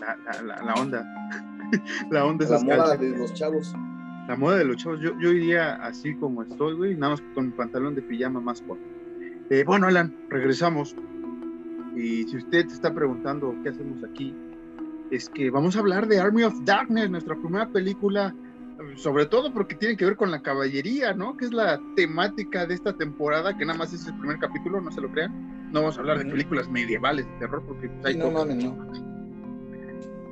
[0.00, 1.06] la, la, la, la onda.
[2.10, 3.74] la onda La esas moda de los chavos.
[4.28, 5.00] La moda de los chavos.
[5.00, 8.84] Yo, yo iría así como estoy, güey, nada más con pantalón de pijama más corto.
[9.50, 10.94] Eh, bueno, Alan, regresamos.
[11.96, 14.34] Y si usted se está preguntando qué hacemos aquí,
[15.10, 18.34] es que vamos a hablar de Army of Darkness, nuestra primera película,
[18.98, 21.36] sobre todo porque tiene que ver con la caballería, ¿no?
[21.36, 24.90] Que es la temática de esta temporada, que nada más es el primer capítulo, no
[24.90, 25.70] se lo crean.
[25.72, 28.76] No vamos a hablar de películas medievales de terror porque pues, hay no mames, no.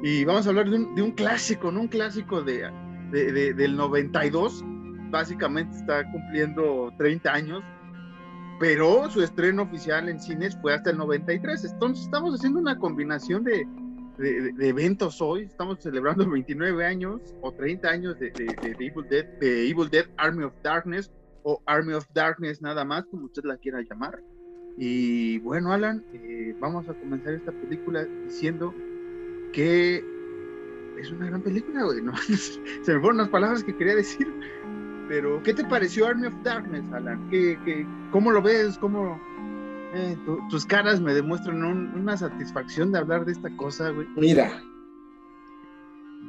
[0.03, 1.81] Y vamos a hablar de un, de un clásico, ¿no?
[1.81, 2.71] Un clásico de,
[3.11, 4.63] de- de- del 92.
[5.11, 7.63] Básicamente está cumpliendo 30 años.
[8.59, 11.65] Pero su estreno oficial en cines fue hasta el 93.
[11.65, 13.67] Entonces estamos haciendo una combinación de,
[14.19, 15.43] de- de- eventos hoy.
[15.45, 18.47] Estamos celebrando 29 años o 30 años de- de
[18.79, 21.11] Evil Dead, de Evil Dead Army of Darkness
[21.43, 24.21] o Army of Darkness nada más, como usted la quiera llamar.
[24.79, 28.75] Y bueno, Alan, eh, vamos a comenzar esta película diciendo
[29.53, 30.05] que
[30.99, 32.03] es una gran película, güey.
[32.03, 32.13] ¿no?
[32.83, 34.27] Se me fueron las palabras que quería decir.
[35.09, 37.29] Pero, ¿qué te pareció Army of Darkness, Alan?
[37.31, 38.77] ¿Qué, qué, ¿Cómo lo ves?
[38.79, 39.21] ¿Cómo,
[39.97, 44.07] eh, tu- tus caras me demuestran un- una satisfacción de hablar de esta cosa, güey?
[44.17, 44.51] Mira,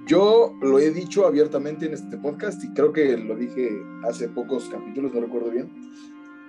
[0.05, 4.69] yo lo he dicho abiertamente en este podcast y creo que lo dije hace pocos
[4.69, 5.69] capítulos, no recuerdo bien.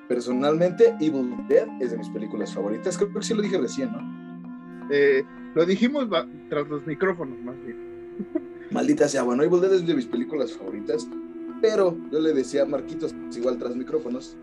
[0.09, 2.97] Personalmente, Evil Dead es de mis películas favoritas.
[2.97, 4.89] Creo que sí lo dije recién, ¿no?
[4.91, 6.09] Eh, lo dijimos
[6.49, 7.77] tras los micrófonos, más bien.
[8.71, 11.09] Maldita sea, bueno, Evil Dead es de mis películas favoritas,
[11.61, 14.37] pero yo le decía a Marquitos, igual tras micrófonos,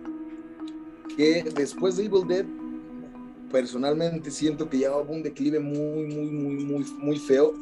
[1.15, 2.45] que después de Evil Dead,
[3.51, 7.53] personalmente siento que ya hubo un declive muy, muy, muy, muy, muy feo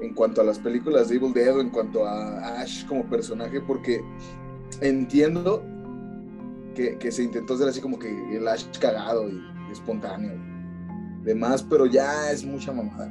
[0.00, 4.02] en cuanto a las películas de Evil Dead en cuanto a Ash como personaje, porque
[4.80, 5.62] entiendo
[6.74, 10.32] que, se intentó hacer así como que el Ash cagado y espontáneo,
[11.22, 13.10] demás, pero ya es mucha mamada.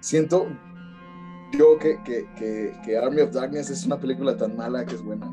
[0.00, 0.46] Siento
[1.58, 5.02] yo que, que, que, que Army of Darkness es una película tan mala que es
[5.02, 5.32] buena.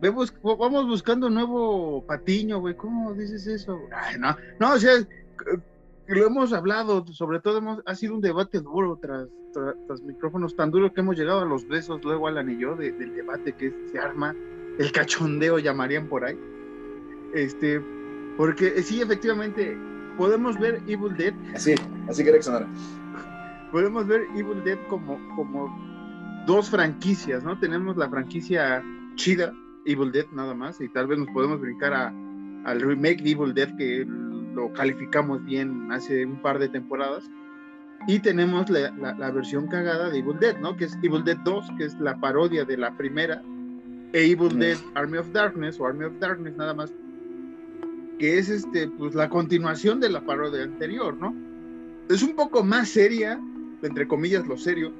[0.00, 2.74] Vemos, vamos buscando un nuevo patiño, güey.
[2.76, 3.80] ¿Cómo dices eso?
[3.92, 4.92] Ay, no, no, o sea,
[6.06, 10.54] lo hemos hablado, sobre todo hemos, ha sido un debate duro tras, tras, tras micrófonos,
[10.54, 13.54] tan duro que hemos llegado a los besos, luego Alan y yo, de- del debate
[13.54, 14.34] que se arma,
[14.78, 16.38] el cachondeo llamarían por ahí.
[17.34, 17.82] Este,
[18.36, 19.76] porque eh, sí, efectivamente,
[20.16, 21.74] podemos ver Evil Dead Así,
[22.08, 22.66] así quería que sonara.
[23.72, 25.68] podemos ver Evil Dead como, como
[26.46, 27.58] dos franquicias, ¿no?
[27.58, 28.82] Tenemos la franquicia
[29.16, 29.52] chida,
[29.92, 32.12] Evil Dead nada más, y tal vez nos podemos brincar a,
[32.64, 34.06] al remake de Evil Dead que
[34.54, 37.30] lo calificamos bien hace un par de temporadas.
[38.06, 40.76] Y tenemos la, la- la versión cagada de Evil Dead, ¿no?
[40.76, 43.42] Que es Evil Dead 2, que es la parodia de la primera,
[44.12, 44.58] e Evil Mm.
[44.60, 46.92] Dead Army of Darkness, o Army of Darkness nada más,
[48.18, 51.34] que es este, pues, la continuación de la parodia anterior, ¿no?
[52.08, 53.38] Es un poco más seria,
[53.82, 54.92] entre comillas, lo serio,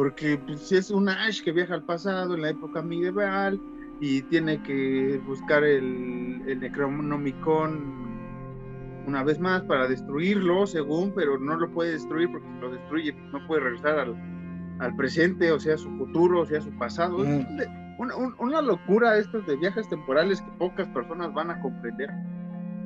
[0.00, 3.60] porque pues, si es una Ash que viaja al pasado en la época medieval
[4.00, 8.08] y tiene que buscar el, el Necronomicon
[9.06, 13.12] una vez más para destruirlo, según, pero no lo puede destruir porque si lo destruye
[13.30, 14.16] no puede regresar al,
[14.78, 17.18] al presente, o sea, su futuro, o sea, su pasado.
[17.18, 17.44] Mm.
[17.98, 22.08] Una, un- una locura estos de viajes temporales que pocas personas van a comprender.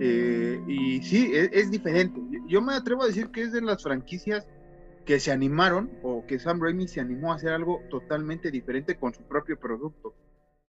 [0.00, 2.20] Eh, y sí, es, es diferente.
[2.48, 4.48] Yo me atrevo a decir que es de las franquicias
[5.04, 9.12] que se animaron o que Sam Raimi se animó a hacer algo totalmente diferente con
[9.12, 10.14] su propio producto.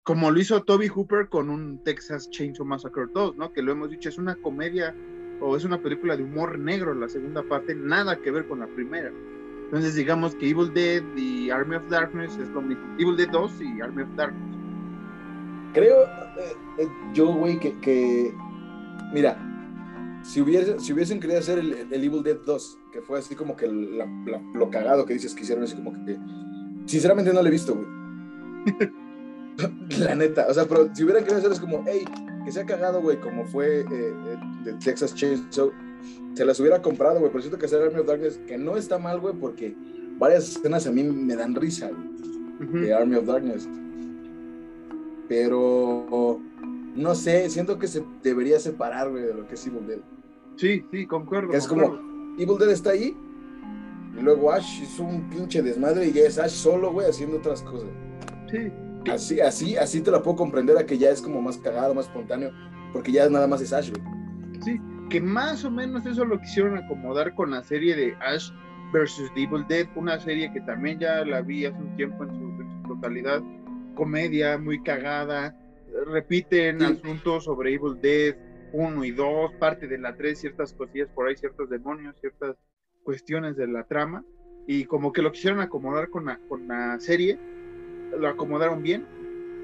[0.03, 3.53] Como lo hizo Toby Hooper con un Texas Chainsaw Massacre 2, ¿no?
[3.53, 4.95] Que lo hemos dicho, es una comedia
[5.41, 8.67] o es una película de humor negro, la segunda parte, nada que ver con la
[8.67, 9.11] primera.
[9.65, 12.83] Entonces digamos que Evil Dead y Army of Darkness es lo mismo.
[12.99, 14.55] Evil Dead 2 y Army of Darkness.
[15.73, 18.33] Creo, eh, eh, yo, güey, que, que-
[19.13, 19.37] Mira,
[20.23, 23.55] si, hubiese, si hubiesen querido hacer el, el Evil Dead 2, que fue así como
[23.55, 26.17] que la- la- lo cagado que dices que hicieron, así como que.
[26.85, 27.87] Sinceramente no lo he visto, güey.
[29.99, 32.03] La neta, o sea, pero si hubieran querido hacer es como, hey,
[32.45, 35.71] que sea cagado, güey, como fue eh, eh, de Texas Chainsaw,
[36.33, 37.29] se las hubiera comprado, güey.
[37.31, 39.75] Pero siento que hacer Army of Darkness, que no está mal, güey, porque
[40.17, 43.67] varias escenas a mí me dan risa, güey, de Army of Darkness.
[45.27, 46.39] Pero
[47.01, 49.99] no sé, siento que se debería separar, güey, de lo que es Evil Dead.
[50.55, 51.49] Sí, sí, concuerdo.
[51.49, 51.97] Que es concuerdo.
[51.97, 53.17] como, Evil Dead está ahí,
[54.17, 57.61] y luego Ash es un pinche desmadre y ya es Ash solo, güey, haciendo otras
[57.63, 57.89] cosas.
[58.49, 58.71] Sí,
[59.09, 62.05] Así, así, así te la puedo comprender a que ya es como más cagado, más
[62.05, 62.51] espontáneo,
[62.93, 64.03] porque ya nada más es Ash, güey.
[64.61, 68.51] sí, que más o menos eso lo quisieron acomodar con la serie de Ash
[68.93, 72.61] versus Evil Dead, una serie que también ya la vi hace un tiempo en su,
[72.61, 73.41] en su totalidad,
[73.95, 75.55] comedia muy cagada,
[76.07, 78.35] repiten asuntos sobre Evil Dead
[78.73, 82.55] 1 y 2, parte de la 3, ciertas cosillas por ahí, ciertos demonios, ciertas
[83.03, 84.23] cuestiones de la trama,
[84.67, 87.37] y como que lo quisieron acomodar con la, con la serie,
[88.17, 89.05] lo acomodaron bien,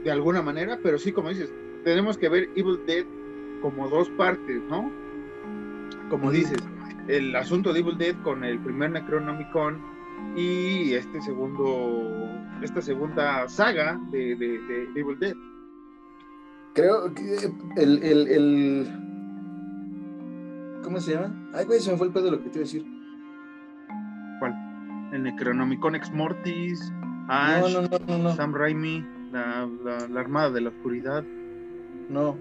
[0.04, 1.52] de alguna manera, pero sí, como dices,
[1.84, 3.06] tenemos que ver Evil Dead
[3.62, 4.92] como dos partes, ¿no?
[6.10, 6.58] Como dices,
[7.08, 9.82] el asunto de Evil Dead con el primer Necronomicon
[10.36, 12.30] y este segundo,
[12.62, 15.36] esta segunda saga de, de- de Evil Dead.
[16.78, 18.88] Creo que el, el, el...
[20.84, 21.50] ¿Cómo se llama?
[21.56, 22.86] Ay, güey, se me fue el pedo de lo que te iba a decir.
[25.12, 26.80] El Necronomicon Ex Mortis,
[27.30, 28.36] Ash, No, no, no.
[28.36, 31.24] Sam Raimi, la, la- la Armada de la Oscuridad.
[32.10, 32.38] No.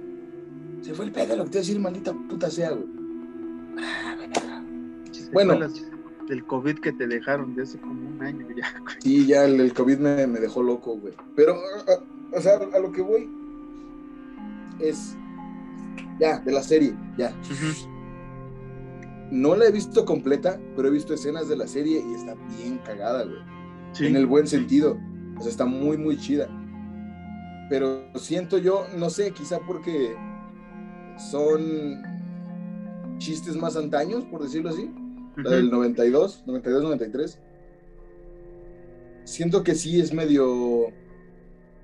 [0.83, 2.87] Se fue el pedo de lo que te iba a decir, maldita puta sea, güey.
[5.33, 5.53] Bueno.
[5.55, 5.87] Secuelas
[6.29, 8.79] Del COVID que te dejaron de hace como un año ya.
[8.81, 8.97] güey.
[9.01, 11.15] Sí, ya el, el COVID me, me dejó loco, güey.
[11.37, 12.05] Pero, ah, ah,
[12.37, 13.31] o sea, a lo que voy
[14.81, 15.17] es.
[16.19, 17.35] Ya, de la serie, ya.
[19.31, 22.79] No la he visto completa, pero he visto escenas de la serie y está bien
[22.85, 23.41] cagada, güey.
[23.93, 24.07] Sí.
[24.07, 24.99] En el buen sentido.
[25.39, 26.49] O sea, está muy, muy chida.
[27.69, 30.15] Pero siento yo, no sé, quizá porque
[31.19, 32.03] son
[33.19, 34.91] chistes más antaños, por decirlo así.
[35.37, 37.39] La del 92, 92, 93.
[39.25, 40.87] Siento que sí es medio.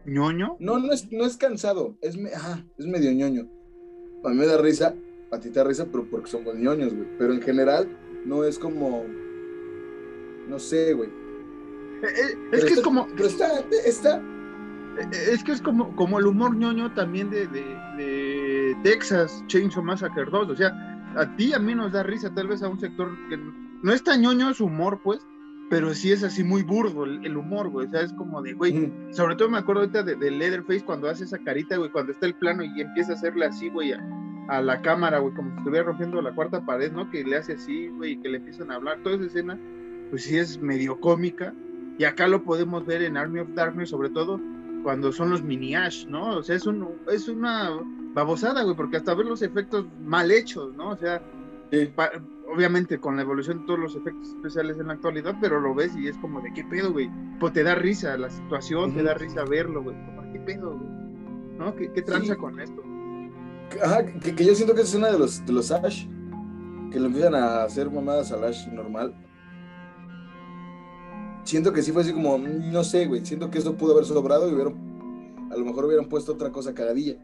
[0.07, 0.57] Ñoño.
[0.61, 1.97] No, no es, no es cansado.
[2.01, 3.49] Es, me- ajá, es medio ñoño.
[4.25, 4.95] A mí me da risa,
[5.31, 7.09] a ti te da risa, pero porque somos ñoños, güey.
[7.19, 7.88] Pero en general,
[8.25, 9.05] no es como.
[10.49, 11.09] No sé, güey.
[12.03, 14.17] Eh, eh, es que es como, Pero está, está.
[14.19, 17.61] eh, es que es como, como el humor ñoño también de, de,
[17.97, 20.51] de Texas Chainsaw Massacre 2.
[20.51, 20.73] O sea,
[21.17, 23.37] a ti a mí nos da risa, tal vez a un sector que
[23.83, 25.21] no es tan ñoño su humor, pues,
[25.72, 27.87] pero sí es así muy burdo el, el humor, güey.
[27.87, 30.85] O sea, es como de, güey, Mm, sobre todo me acuerdo ahorita de, de Leatherface
[30.85, 33.92] cuando hace esa carita, güey, cuando está el plano y empieza a hacerle así, güey,
[33.94, 34.00] a,
[34.48, 37.08] a la cámara, güey, como si estuviera rompiendo la cuarta pared, ¿no?
[37.11, 38.98] Que le hace así, güey, que le empiezan a hablar.
[39.02, 39.58] Toda esa escena,
[40.11, 41.54] pues sí es medio cómica.
[41.98, 44.38] Y acá lo podemos ver en Army of Darkness, sobre todo
[44.82, 46.37] cuando son los mini Ash, ¿no?
[46.37, 47.70] O sea, es, un, es una
[48.12, 50.90] babosada, güey, porque hasta ver los efectos mal hechos, ¿no?
[50.90, 51.22] O sea,
[51.70, 51.87] sí.
[51.96, 52.11] pa-
[52.48, 55.94] obviamente con la evolución de todos los efectos especiales en la actualidad, pero lo ves
[55.96, 57.11] y es como de qué pedo, güey.
[57.40, 59.96] Pues te da risa la situación, te da risa verlo, güey.
[60.07, 60.90] Como, ¿Qué pedo, güey?
[61.59, 61.74] ¿No?
[61.76, 62.40] ¿Qué, qué tranza Sí.
[62.40, 62.83] con esto?
[63.83, 66.07] Ajá, que, que yo siento que esa es una de los, de los Ash.
[66.90, 69.14] Que le empiezan a hacer mamadas al Ash normal.
[71.44, 73.24] Siento que sí fue así como, mm, no sé, güey.
[73.24, 76.72] Siento que eso pudo haber sobrado y hubieran, a lo mejor hubieran puesto otra cosa
[76.74, 77.16] cagadilla.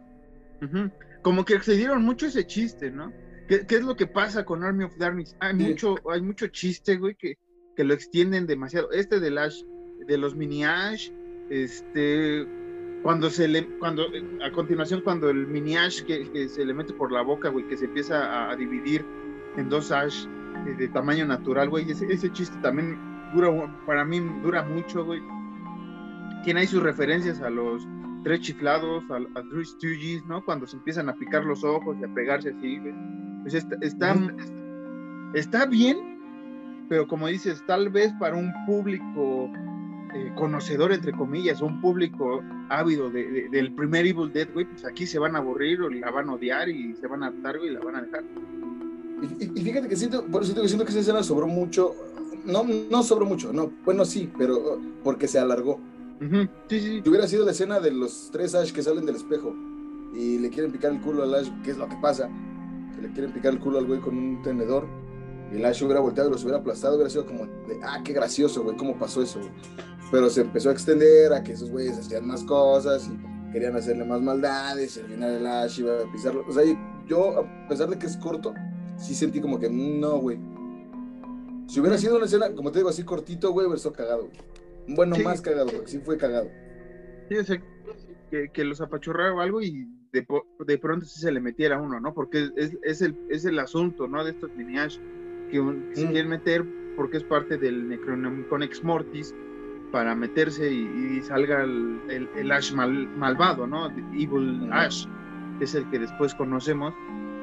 [0.62, 0.90] Ujú.
[1.22, 3.12] Como que excedieron mucho ese chiste, ¿no?
[3.48, 5.36] ¿Qué, qué es lo que pasa con Army of Darkness?
[5.40, 5.62] Hay Sí.
[5.64, 7.36] mucho, hay mucho chiste, güey, que,
[7.76, 8.90] que lo extienden demasiado.
[8.92, 9.62] Este del Ash,
[10.06, 11.10] de los mini Ash,
[11.50, 12.46] este,
[13.02, 14.06] cuando se le, cuando,
[14.44, 17.66] a continuación, cuando el mini Ash que, que se le mete por la boca, güey,
[17.68, 19.04] que se empieza a, a dividir
[19.56, 20.26] en dos Ash
[20.66, 22.98] eh, de tamaño natural, güey, ese, ese chiste también
[23.34, 23.50] dura,
[23.86, 25.20] para mí dura mucho, güey.
[26.44, 27.86] Tiene ahí sus referencias a los
[28.24, 30.44] tres chiflados, a, a Three Stooges, ¿no?
[30.44, 32.94] Cuando se empiezan a picar los ojos y a pegarse así, güey.
[33.50, 34.14] Pues está, está,
[35.32, 36.18] está bien,
[36.90, 39.50] pero como dices, tal vez para un público
[40.14, 44.84] eh, conocedor, entre comillas, un público ávido de- de- del primer Evil Dead, güey, pues
[44.84, 47.56] aquí se van a aburrir o la van a odiar y se van a hartar,
[47.58, 48.22] güey, y la van a dejar.
[49.40, 51.94] Y, fíjate que siento, por eso siento que que esa escena sobró mucho.
[52.44, 53.72] No, no sobró mucho, no.
[53.86, 55.80] Bueno, sí, pero porque se alargó.
[56.68, 59.54] Sí, sí, Si hubiera sido la escena de los tres Ash que salen del espejo
[60.14, 62.28] y le quieren picar el culo al Ash, ¿qué es lo que pasa?
[62.98, 64.86] Que le quieren picar el culo al güey con un tenedor
[65.52, 68.12] y el Ash hubiera volteado y los hubiera aplastado, hubiera sido como de, ah, qué
[68.12, 69.38] gracioso, güey, ¿cómo pasó eso?
[69.38, 69.50] güey?".
[70.10, 74.04] Pero se empezó a extender a que esos güeyes hacían más cosas y querían hacerle
[74.04, 76.44] más maldades y al final el Ash iba a pisarlo.
[76.48, 76.64] O sea,
[77.06, 78.52] yo, a pesar de que es corto,
[78.96, 80.38] sí sentí como que no, güey.
[81.66, 84.96] Si hubiera sido una escena, como te digo, así cortito, güey, hubiera estado cagado, güey.
[84.96, 85.22] Bueno, Sí.
[85.22, 86.48] más cagado, güey, sí fue cagado.
[87.28, 87.62] sí, o sea,
[88.30, 90.26] que, que los apachurrara o algo y de,
[90.66, 92.14] de pronto sí se le metiera uno, ¿no?
[92.14, 94.24] Porque es, es, el, es el asunto, ¿no?
[94.24, 95.00] De estos lineage
[95.50, 95.56] que,
[95.94, 96.10] se mm.
[96.10, 96.64] quieren meter
[96.96, 99.34] porque es parte del Necronomicon Ex Mortis
[99.92, 103.88] para meterse y, salga el, el, Ash malvado, ¿no?
[104.12, 105.06] Evil Ash,
[105.60, 106.94] es el que después conocemos.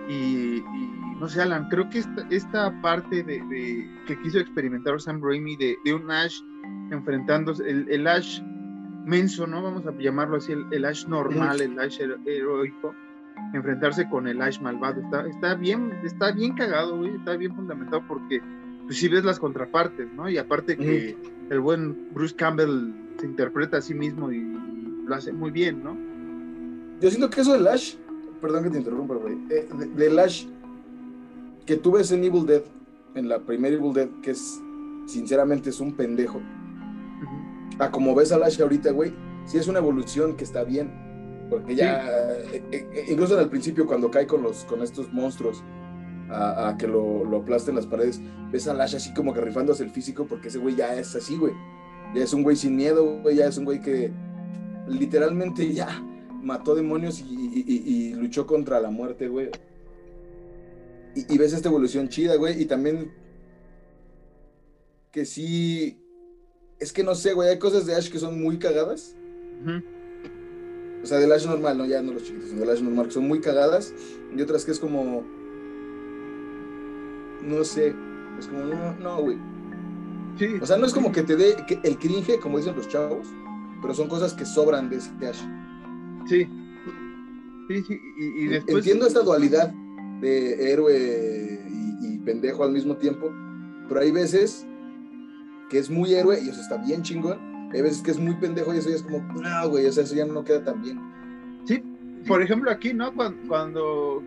[0.08, 0.64] Y,
[1.20, 5.76] no sé, Alan, creo que esta, esta parte de, que quiso experimentar Sam Raimi de,
[5.84, 6.40] de un Ash
[6.92, 8.42] enfrentándose, el, el, Ash
[9.06, 9.62] menso, ¿no?
[9.62, 12.94] Vamos a llamarlo así, el, Ash normal, el Ash heroico,
[13.54, 15.02] enfrentarse con el Ash malvado.
[15.02, 18.42] Está, está, bien, está bien cagado, güey, está bien fundamentado porque
[18.86, 20.30] pues sí ves las contrapartes, ¿no?
[20.30, 21.18] Y aparte que
[21.50, 24.42] el buen Bruce Campbell se interpreta a sí mismo y
[25.06, 25.98] lo hace muy bien, ¿no?
[27.02, 27.96] Yo siento que eso del Ash,
[28.42, 30.46] perdón que te interrumpa, güey, eh, del Ash
[31.66, 32.62] que tú ves en Evil Dead,
[33.16, 34.62] en la primera Evil Dead, que es,
[35.08, 36.42] sinceramente, es un pendejo.
[37.80, 39.14] A como ves al Ash ahorita, güey,
[39.46, 41.04] sí es una evolución que está bien.
[41.50, 42.08] Porque ya,
[42.52, 45.64] eh, eh, incluso en el principio, cuando cae con, los, con estos monstruos,
[46.30, 48.20] a, que lo, lo aplasten las paredes,
[48.52, 51.38] ves a Lash así como que rifándose el físico porque ese güey ya es así,
[51.38, 51.54] güey.
[52.14, 54.12] Ya es un güey sin miedo, güey, ya es un güey que
[54.88, 56.04] literalmente ya
[56.42, 59.50] mató demonios y, luchó contra la muerte, güey.
[61.16, 63.12] Y, ves esta evolución chida, güey, y también
[65.12, 66.05] que sí,
[66.80, 69.16] es que no sé, güey, hay cosas de Ash que son muy cagadas.
[71.04, 73.28] O sea, del Ash normal, no, ya no los chiquitos, del Ash normal, que son
[73.28, 73.94] muy cagadas.
[74.36, 75.24] Y otras que es como
[77.46, 77.94] no sé,
[78.40, 79.38] es como, no, no, güey.
[80.38, 80.48] Sí.
[80.62, 83.28] O sea, no es como que te dé el cringe, como dicen los chavos,
[83.82, 85.42] pero son cosas que sobran de ese Ash.
[86.28, 86.48] Sí.
[87.68, 88.78] Sí, sí, y, después...
[88.78, 89.74] Entiendo esta dualidad
[90.22, 91.60] de héroe
[92.02, 93.32] y, pendejo al mismo tiempo,
[93.88, 94.66] pero hay veces
[95.76, 97.38] que es muy héroe y eso está bien chingón.
[97.74, 100.06] Hay veces que es muy pendejo y eso ya es como, no, güey, o sea,
[100.06, 101.02] eso ya no queda tan bien.
[101.66, 101.84] Sí,
[102.26, 103.14] por ejemplo, aquí, ¿no?
[103.14, 104.24] cuando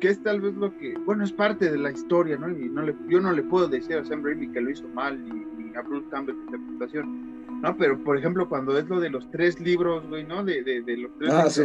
[0.00, 2.48] que es tal vez lo que, bueno, es parte de la historia, ¿no?
[2.48, 5.22] Y no le, yo no le puedo decir a Sam Raimi que lo hizo mal
[5.28, 7.76] y, a Bruce Campbell su interpretación, ¿no?
[7.76, 10.42] Pero, por ejemplo, cuando es lo de los tres libros, güey, ¿no?
[10.42, 11.64] De, de, de los tres ah, sí.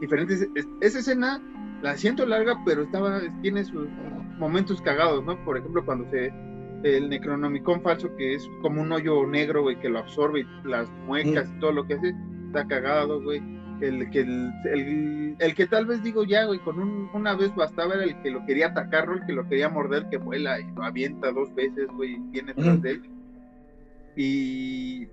[0.00, 0.48] diferentes,
[0.80, 1.42] esa escena
[1.82, 3.86] la siento larga, pero estaba, tiene sus
[4.38, 5.36] momentos cagados, ¿no?
[5.44, 6.32] Por ejemplo, cuando se
[6.84, 10.88] el Necronomicon falso, que es como un hoyo negro, güey, que lo absorbe y las
[11.06, 12.14] muecas y todo lo que hace,
[12.46, 13.42] está cagado, güey.
[13.80, 18.04] El que el, el, que tal vez digo ya, güey, con una vez bastaba era
[18.04, 21.32] el que lo quería atacar, el que lo quería morder, que vuela y lo avienta
[21.32, 23.02] dos veces, güey, y viene tras de él.
[24.14, 25.08] Y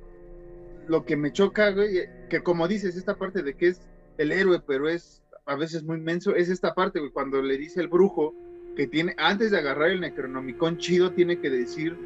[0.88, 3.82] lo que me choca, güey, que como dices, esta parte de que es
[4.18, 7.80] el héroe, pero es a veces muy inmenso, es esta parte, güey, cuando le dice
[7.80, 8.36] el brujo
[8.76, 11.98] que tiene, antes de agarrar el Necronomicon chido, tiene que decir,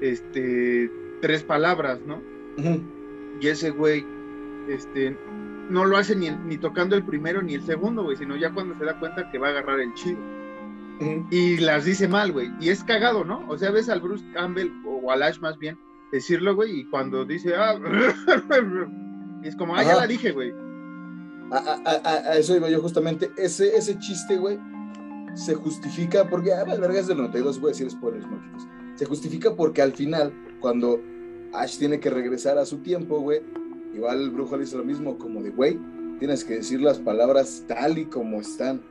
[0.00, 2.20] este, tres palabras, ¿no?
[3.40, 4.04] Y ese güey,
[4.68, 5.16] este,
[5.70, 8.76] no lo hace ni, ni tocando el primero ni el segundo, güey, sino ya cuando
[8.78, 10.18] se da cuenta que va a agarrar el chido.
[11.30, 12.52] Y las dice mal, güey.
[12.60, 13.44] Y es cagado, ¿no?
[13.48, 15.76] O sea, ves al Bruce Campbell, o al Ash más bien,
[16.12, 17.76] decirlo, güey, y cuando dice, ah,
[19.42, 20.52] y es como, ah, ya la dije, güey.
[21.50, 23.30] A, eso iba yo justamente.
[23.36, 24.58] Ese, ese chiste, güey,
[25.34, 28.40] se justifica porque, ah, vergas del 92, voy a decir spoilers, no,
[28.96, 31.00] Se justifica porque al final, cuando
[31.52, 33.42] Ash tiene que regresar a su tiempo, güey,
[33.94, 35.78] Igual el brujo le hizo lo mismo, como de, güey,
[36.18, 38.82] tienes que decir las palabras tal y como están.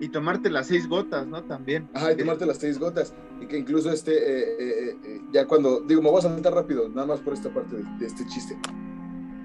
[0.00, 1.44] Y tomarte las seis gotas, ¿no?
[1.44, 1.88] También.
[1.94, 3.14] Ajá, y tomarte las seis gotas.
[3.40, 6.88] Y que incluso este, eh, eh, eh, ya cuando, digo, me voy a saltar rápido,
[6.88, 8.58] nada más por esta parte de, este chiste.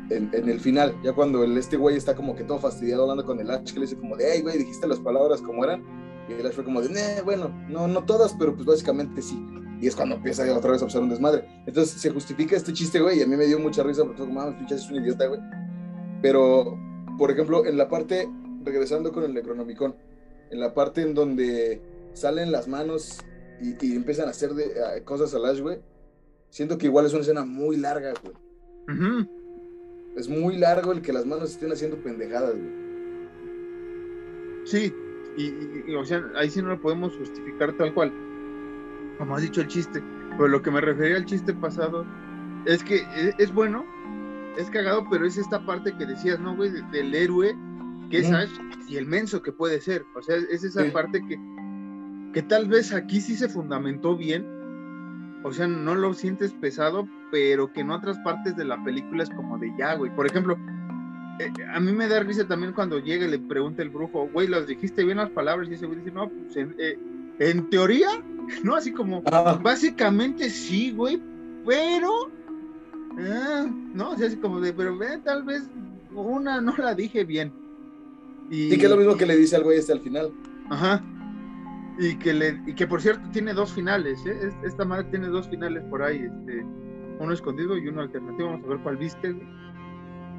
[0.09, 3.25] En, en, el final, ya cuando el, este güey está como que todo fastidiado hablando
[3.25, 5.83] con el Ash, que le dice como de, hey, güey, dijiste las palabras como eran.
[6.27, 9.37] Y el Ash fue como de, bueno, no, no todas, pero pues básicamente sí.
[9.79, 11.47] Y es cuando empieza otra vez a observar un desmadre.
[11.65, 14.41] Entonces se justifica este chiste, güey, y a mí me dio mucha risa porque como,
[14.41, 15.39] ah, pinche es un idiota, güey.
[16.21, 16.77] Pero,
[17.17, 18.27] por ejemplo, en la parte,
[18.63, 19.95] regresando con el Necronomicon,
[20.49, 21.81] en la parte en donde
[22.13, 23.19] salen las manos
[23.61, 25.79] y, empiezan a hacer de, cosas a Lash, güey,
[26.49, 28.35] siento que igual es una escena muy larga, güey.
[30.15, 32.85] Es muy largo el que las manos estén haciendo pendejadas, güey.
[34.65, 34.93] Sí,
[35.37, 38.11] y, o sea, ahí sí no lo podemos justificar tal cual
[39.17, 42.05] como has dicho el chiste, pero lo que me refería al chiste pasado
[42.65, 43.85] es que e, es, bueno,
[44.57, 46.71] es cagado, pero es esta parte que decías, ¿no, güey?
[46.91, 47.55] Del héroe
[48.09, 48.51] que es Ash
[48.87, 50.05] y el menso que puede ser.
[50.15, 51.39] O sea, es esa parte que,
[52.33, 54.45] que tal vez aquí sí se fundamentó bien.
[55.43, 59.29] O sea, no lo sientes pesado, pero que en otras partes de la película es
[59.29, 60.13] como de ya, güey.
[60.15, 60.57] Por ejemplo,
[61.39, 64.47] eh, a mí me da risa también cuando llega y le pregunta el brujo, güey,
[64.47, 65.69] ¿las dijiste bien las palabras?
[65.69, 66.97] Y ese güey dice, no, pues eh,
[67.39, 68.09] en teoría
[68.63, 68.75] ¿no?
[68.75, 71.21] Así como, básicamente sí, güey,
[71.65, 72.31] pero,
[73.17, 74.11] ah, ¿no?
[74.11, 75.63] O sea, así como de, pero ve, tal vez
[76.13, 77.51] una no la dije bien.
[78.49, 80.31] Y, que es lo mismo que le dice al güey este al final.
[80.69, 81.03] Ajá.
[81.97, 84.51] Y que, le, y que por cierto tiene dos finales, ¿eh?
[84.63, 86.65] Esta madre tiene dos finales por ahí, este,
[87.19, 88.49] uno escondido y uno alternativo.
[88.49, 89.35] Vamos a ver cuál viste,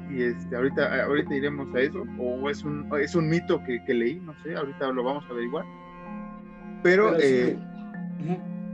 [0.09, 3.93] Y este, ahorita, ahorita iremos a eso, o es un, es un mito que, que
[3.93, 5.65] leí, no sé, ahorita lo vamos a averiguar.
[6.83, 7.57] Pero, eh,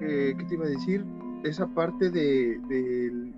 [0.02, 1.04] eh, ¿qué te iba a decir?
[1.44, 3.32] Esa parte de, de,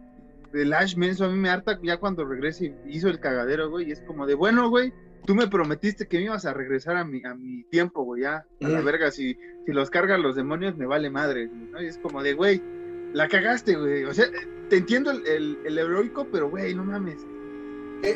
[0.52, 3.90] del Ash Menso a mí me harta ya cuando regrese y hizo el cagadero, güey,
[3.90, 4.94] y es como de, bueno, güey,
[5.26, 8.46] tú me prometiste que me ibas a regresar a mi, a mi tiempo, güey, ya,
[8.62, 11.82] a la verga, si, si los cargan los demonios me vale madre, ¿no?
[11.82, 12.62] Y es como de, güey,
[13.14, 14.26] la cagaste, güey, o sea,
[14.70, 17.26] te entiendo el, el, heroico, pero, güey, no mames.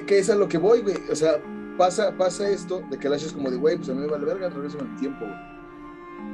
[0.06, 1.42] Que, es a lo que voy, güey, o sea,
[1.78, 4.08] pasa, pasa esto de que el Ash es como de, güey, pues a mí me
[4.08, 5.60] vale verga, regreso en el tiempo, güey.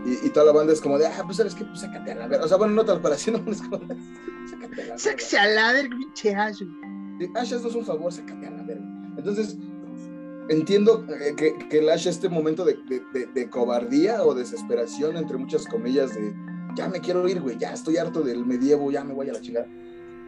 [0.05, 2.15] Y, y, toda la banda es como de, ah, pues sabes qué, pues sácate a
[2.15, 2.45] la verga.
[2.45, 3.79] O sea, bueno, no tal para no es como,
[4.49, 4.97] sácate a la verga.
[4.97, 6.63] Sácate a la verga, pinche Ash.
[7.35, 8.85] Ash, es un favor, sácate a la verga.
[9.17, 9.57] Entonces,
[10.49, 12.77] entiendo eh, que, que el Ash este momento de,
[13.13, 16.35] de, de, cobardía o desesperación, entre muchas comillas, de
[16.75, 19.41] ya me quiero ir, güey, ya estoy harto del medievo, ya me voy a la
[19.41, 19.67] chingada.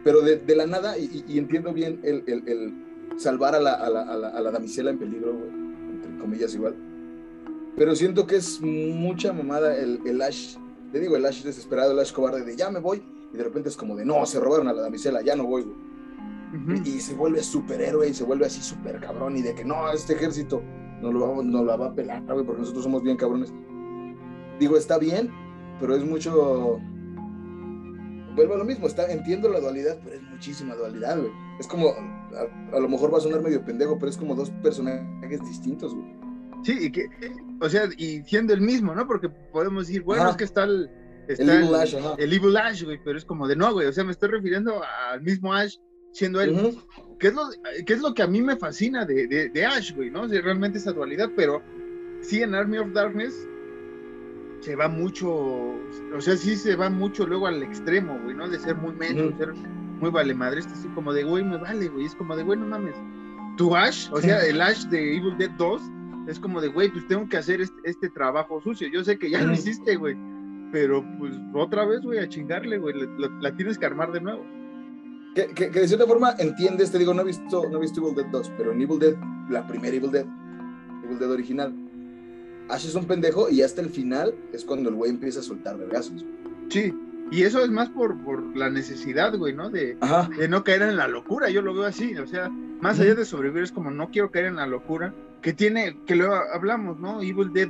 [0.02, 2.87] Pero de, de la nada, y, y, entiendo bien el, el, el
[3.18, 5.50] salvar a la, a, la, a, la, damisela en peligro, güey,
[5.90, 6.74] entre comillas igual.
[7.76, 10.56] Pero siento que es mucha mamada el, el Ash,
[10.92, 13.02] te digo, el Ash desesperado, el Ash cobarde de ya me voy,
[13.32, 15.62] y de repente es como de no, se robaron a la damisela, ya no voy,
[15.62, 15.88] güey
[16.84, 20.14] y, se vuelve superhéroe y se vuelve así súper cabrón y de que no, este
[20.14, 20.62] ejército
[21.00, 23.52] no lo, va, no lo va a pelar, güey, porque nosotros somos bien cabrones.
[24.58, 25.30] Digo, está bien,
[25.78, 26.80] pero es mucho...
[28.34, 31.32] Vuelvo a lo mismo, está, entiendo la dualidad, pero es muchísima dualidad, güey.
[31.58, 31.88] Es como,
[32.72, 36.16] a, lo mejor va a sonar medio pendejo, pero es como dos personajes distintos, güey.
[36.64, 37.08] Sí, y que,
[37.60, 39.06] o sea, y siendo el mismo, ¿no?
[39.06, 40.90] Porque podemos decir, bueno, es que está el,
[41.28, 44.04] el Evil Ash, el Evil Ash, güey, pero es como de no, güey, o sea,
[44.04, 44.80] me estoy refiriendo
[45.10, 45.76] al mismo Ash
[46.12, 46.76] siendo él.
[47.18, 47.42] ¿Qué, es lo,
[47.86, 50.10] ¿Qué es lo que a mí me fascina de, de, Ash, güey?
[50.10, 50.26] ¿no?
[50.26, 51.62] realmente esa dualidad, pero
[52.20, 53.46] sí en Army of Darkness
[54.60, 58.48] se va mucho, o sea, sí se va mucho luego al extremo, güey, ¿no?
[58.48, 59.52] De ser muy menso, ser
[59.98, 62.58] muy vale madre, es así como de, güey, me vale, güey, es como de, güey,
[62.58, 62.96] no mames.
[63.56, 65.82] Tu Ash, o sea, el Ash de Evil Dead 2,
[66.28, 68.88] es como de, güey, pues tengo que hacer este, este trabajo sucio.
[68.88, 70.16] Yo sé que ya lo hiciste, güey,
[70.72, 72.94] pero pues otra vez, güey, a chingarle, güey,
[73.40, 74.44] la tienes que armar de nuevo
[75.46, 78.26] que, de cierta forma entiendes, te digo, no he visto, no he visto Evil Dead
[78.26, 79.14] 2, pero en Evil Dead,
[79.50, 80.26] la primera Evil Dead,
[81.04, 81.74] Evil Dead original,
[82.68, 85.78] Ash es un pendejo y hasta el final es cuando el güey empieza a soltar
[85.78, 86.24] vergazos.
[86.68, 86.92] Sí,
[87.30, 89.70] y eso es más por, por la necesidad, güey, ¿no?
[89.70, 89.96] De,
[90.38, 93.24] de, no caer en la locura, yo lo veo así, o sea, más allá de
[93.24, 97.20] sobrevivir es como no quiero caer en la locura, que tiene, que lo hablamos, ¿no?
[97.20, 97.68] Evil Dead,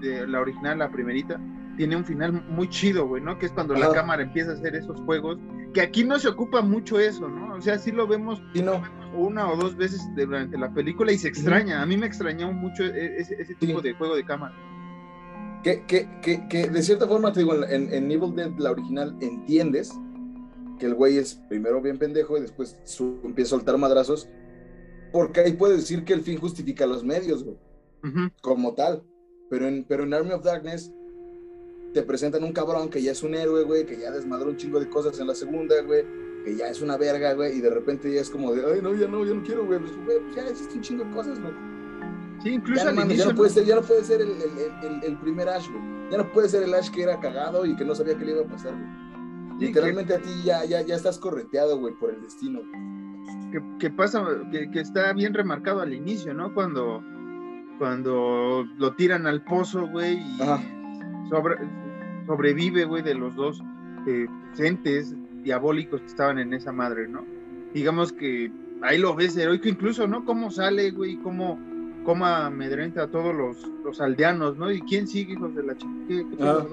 [0.00, 1.40] de la original, la primerita,
[1.76, 3.38] tiene un final muy chido, güey, ¿no?
[3.38, 5.38] Que es cuando la cámara empieza a hacer esos juegos,
[5.72, 7.54] que aquí no se ocupa mucho eso, ¿no?
[7.54, 8.42] O sea, sí lo vemos
[9.14, 11.82] una o dos veces durante la película y se extraña.
[11.82, 14.54] A mí me extrañó mucho e, ese, tipo de juego de cámara.
[15.62, 19.16] Que, que, que, que, de cierta forma, te digo, en, en Evil Dead, la original,
[19.20, 19.92] entiendes
[20.78, 22.78] que el güey es primero bien pendejo y después
[23.24, 24.28] empieza a soltar madrazos,
[25.12, 27.56] porque ahí puedes decir que el fin justifica los medios, güey,
[28.42, 29.02] como tal.
[29.48, 30.92] Pero en, pero en Army of Darkness
[31.94, 34.80] te presentan un cabrón que ya es un héroe, güey, que ya desmadró un chingo
[34.80, 36.04] de cosas en la segunda, güey,
[36.44, 38.94] que ya es una verga, güey, y de repente ya es como de, ay, no,
[38.94, 41.40] ya no, ya no quiero, güey, pues, güey, pues ya existe un chingo de cosas,
[41.40, 41.54] güey.
[42.42, 45.16] Sí, incluso ya, no, ya no, puede ser, ya no puede ser el, el, el,
[45.18, 45.82] primer Ash, güey.
[46.10, 48.32] Ya no puede ser el Ash que era cagado y que no sabía qué le
[48.32, 49.06] iba a pasar, güey.
[49.58, 52.60] Literalmente a ti ya, ya, ya estás correteado, güey, por el destino.
[53.50, 54.22] Que, que, pasa,
[54.52, 56.52] que, que, está bien remarcado al inicio, ¿no?
[56.52, 57.02] Cuando,
[57.78, 60.38] cuando lo tiran al pozo, güey, y
[61.30, 61.56] sobre,
[62.26, 63.62] sobrevive, güey, de los dos
[64.06, 64.26] eh,
[64.58, 67.24] entes diabólicos que estaban en esa madre, ¿no?
[67.72, 68.50] Digamos que
[68.82, 70.24] ahí lo ves heroico incluso, ¿no?
[70.24, 71.58] Cómo sale, güey, cómo,
[72.06, 74.70] cómo amedrenta a todos los, los aldeanos, ¿no?
[74.70, 75.92] ¿Y quién sigue, hijos de la chica?
[76.08, 76.64] ¿Qué, qué ah,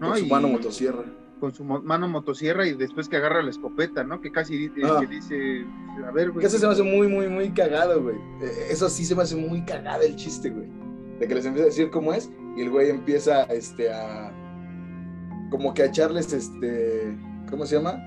[0.00, 0.08] ¿no?
[0.10, 1.04] Con su mano motosierra.
[1.40, 4.20] Con su mano motosierra y después que agarra la escopeta, ¿no?
[4.20, 5.00] Que casi ah.
[5.08, 5.64] dice,
[6.06, 6.40] a ver, güey.
[6.40, 8.16] Que eso se me hace muy, muy, muy cagado, güey.
[8.42, 10.68] Eh, eso sí se me hace muy cagado el chiste, güey.
[11.20, 14.32] De que les empieza a decir cómo es y el güey empieza este, a
[15.50, 17.16] como que a echarles este,
[17.48, 18.02] ¿cómo se llama?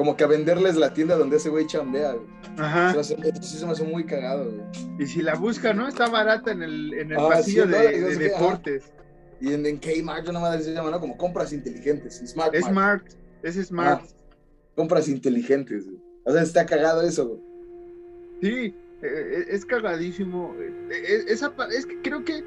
[0.00, 2.26] Como que a venderles la tienda donde ese güey chambea, güey.
[2.56, 2.98] Ajá.
[2.98, 4.62] Eso, sí se me hace muy cagado, güey.
[4.98, 5.86] Y si la busca, ¿no?
[5.86, 8.94] Está barata en el, en el ah, pasillo de, deportes.
[9.42, 11.00] Y en, en Kmart, yo nomás se llama, ¿no?
[11.00, 12.22] Como compras inteligentes.
[12.24, 12.56] Smart.
[12.56, 13.06] Smart.
[13.42, 14.02] Es Smart.
[14.74, 16.00] compras inteligentes, güey.
[16.24, 17.40] O sea, está cagado eso, güey.
[18.40, 20.56] Sí, e, e, es cagadísimo.
[20.90, 22.42] E, esa, es que creo que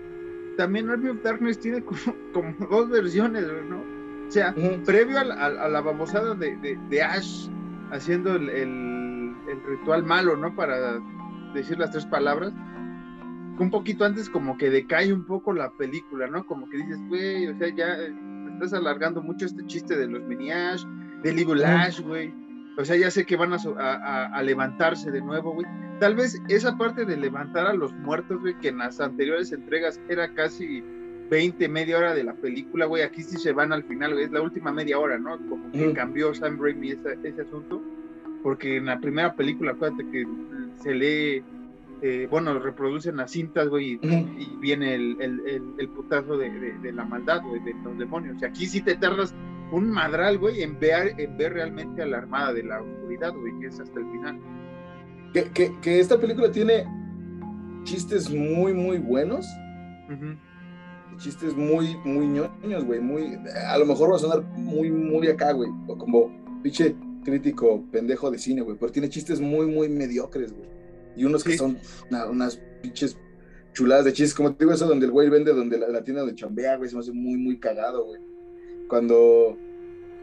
[0.58, 2.00] también Army of Darkness tiene como,
[2.34, 3.93] como dos versiones, ¿no?
[4.34, 4.52] O sea,
[4.84, 5.24] previo a
[5.70, 7.48] la, babosada de, Ash
[7.92, 9.36] haciendo el,
[9.68, 10.56] ritual malo, ¿no?
[10.56, 11.00] Para
[11.54, 16.48] decir las tres palabras, un poquito antes como que decae un poco la película, ¿no?
[16.48, 18.12] Como que dices, güey, o sea, ya eh,
[18.54, 20.84] estás alargando mucho este chiste de los mini Ash,
[21.22, 22.34] del Evil Ash, güey.
[22.80, 25.68] O sea, ya sé que van a, levantarse de nuevo, güey.
[26.00, 30.02] Tal vez esa parte de levantar a los muertos, güey, que en las anteriores entregas
[30.10, 30.84] era casi
[31.30, 33.04] 20, media hora de la película, güey.
[33.04, 34.26] Aquí sí se van al final, güey.
[34.26, 35.38] Es la última media hora, ¿no?
[35.48, 37.82] Como que cambió Sam Raimi ese, ese asunto.
[38.42, 40.28] Porque en la primera película, acuérdate que
[40.82, 41.44] se lee
[42.06, 45.16] eh, bueno, reproducen las cintas, güey, y, viene el,
[45.78, 48.42] el, putazo de, la maldad, güey, de los demonios.
[48.42, 49.34] Y aquí sí te tardas
[49.72, 53.58] un madral, güey, en ver, en ver realmente a la armada de la oscuridad, güey,
[53.62, 54.38] que es hasta el final.
[55.54, 56.84] Que, esta película tiene
[57.86, 59.48] chistes muy, muy buenos.
[61.18, 63.38] Chistes muy, muy ñoños, güey, muy,
[63.68, 68.30] a lo mejor va a sonar muy, muy acá, güey, o como pinche crítico pendejo
[68.32, 70.70] de cine, güey, pero tiene chistes muy, muy mediocres, güey.
[71.16, 71.78] Y unos que son
[72.30, 73.18] unas pinches
[73.74, 74.34] chuladas de chistes.
[74.34, 76.96] Como te digo, eso donde el güey vende, donde la, tienda de chambea, güey, se
[76.96, 78.22] me hace muy, muy cagado, güey.
[78.88, 79.58] Cuando.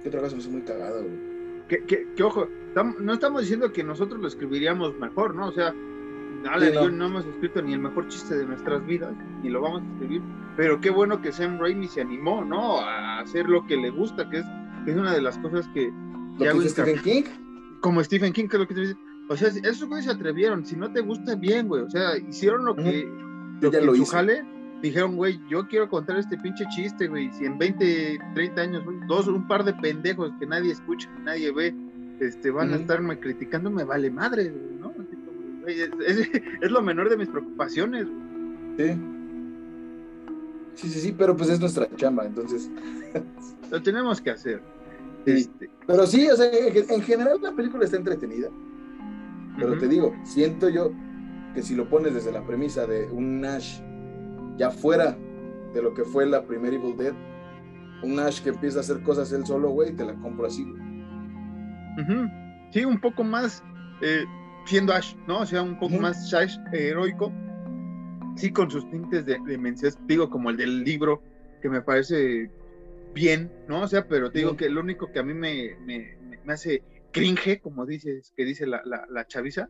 [0.03, 1.31] ¿Qué otra cosa se me hace muy cagado, güey?
[1.69, 2.49] Que, ojo,
[3.01, 5.49] no estamos diciendo que nosotros lo escribiríamos mejor, ¿no?
[5.49, 5.73] O sea,
[6.43, 6.91] No.
[6.91, 10.23] no hemos escrito ni el mejor chiste de nuestras vidas, ni lo vamos a escribir,
[10.57, 12.81] pero qué bueno que Sam Raimi se animó, ¿no?
[12.81, 14.47] A hacer lo que le gusta, que es,
[14.87, 15.93] es una de las cosas que...
[16.39, 17.23] ¿Lo que Stephen King?
[17.81, 18.97] Como Stephen King, que es lo que te dice
[19.31, 20.67] o sea, esos güeyes se atrevieron.
[20.67, 21.83] Si no te gusta, bien, güey.
[21.83, 23.09] O sea, hicieron lo que,
[23.61, 24.45] lo que lo jale.
[24.83, 27.31] Dijeron, güey, yo quiero contar este pinche chiste, güey.
[27.31, 31.53] Si en 20, 30 años, dos, un par de pendejos que nadie escucha, que nadie
[31.53, 31.73] ve,
[32.19, 34.90] este, van a estarme criticando, me vale madre, ¿no?
[36.63, 38.07] es, lo menor de mis preocupaciones.
[38.77, 38.99] Sí.
[40.75, 42.71] Sí, sí, sí, pero pues es nuestra chamba, entonces.
[43.71, 44.63] lo tenemos que hacer.
[45.27, 45.69] Este.
[45.87, 48.49] Pero sí, o sea, en general la película está entretenida.
[49.59, 50.93] Pero te digo, siento yo
[51.55, 53.81] que si lo pones desde la premisa de un Nash
[54.57, 55.17] ya fuera
[55.75, 57.13] de lo que fue la primera Evil Dead,
[58.03, 60.67] un Nash que empieza a hacer cosas él solo, güey, te la compro así,
[62.73, 63.63] Sí, un poco más
[64.01, 64.25] eh,
[64.67, 65.41] siendo Ash, ¿no?
[65.41, 67.33] O sea, un poco más Ash heroico.
[68.37, 71.23] Sí, con sus tintes de, de digo, como el del libro,
[71.61, 72.51] que me parece
[73.13, 73.83] bien, ¿no?
[73.83, 76.83] O sea, pero te digo que lo único que a mí me, me, me hace
[77.13, 79.69] cringe, como dices, que dice la, la, chaviza,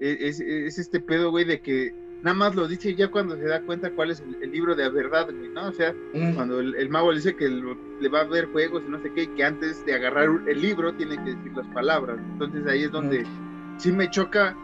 [0.00, 3.60] e, es, este pedo, güey, de que nada más lo dice ya cuando se da
[3.62, 5.68] cuenta cuál es el, libro de la verdad, güey, ¿no?
[5.68, 6.34] O sea, mm.
[6.34, 9.32] cuando el, mago le dice que le va a ver juegos y no sé qué,
[9.34, 12.18] que antes de agarrar el libro tiene que decir las palabras.
[12.32, 13.51] Entonces ahí es donde mm.
[13.82, 14.56] Sí me choca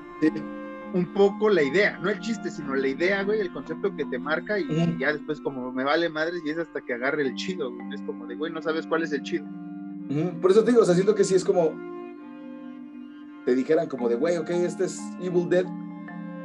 [0.94, 4.18] un poco la idea, no el chiste, sino la idea, güey, el concepto que te
[4.18, 7.72] marca y, ya después como me vale madres y es hasta que agarre el chido,
[7.72, 7.94] güey.
[7.94, 9.44] Es como de, güey, no sabes cuál es el chido.
[10.40, 11.74] Por eso te digo, o sea, siento que sí es como
[13.44, 15.64] te dijeran como de, güey, ok, este es Evil Dead,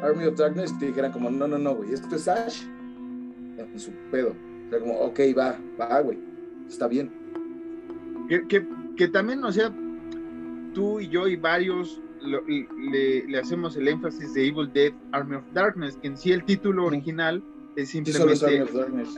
[0.02, 2.64] Army of Darkness, te dijeran como, no, no, no, güey, esto es Ash
[3.58, 4.34] en su pedo.
[4.68, 6.18] O sea, como, ok, va, va, güey,
[6.66, 7.12] está bien.
[8.30, 8.66] Que,
[8.96, 9.70] que, también, o sea,
[10.74, 15.44] tú y yo y varios le, le, hacemos el énfasis de Evil Dead, Army of
[15.54, 17.44] Darkness, que en sí el título original
[17.76, 18.66] es simplemente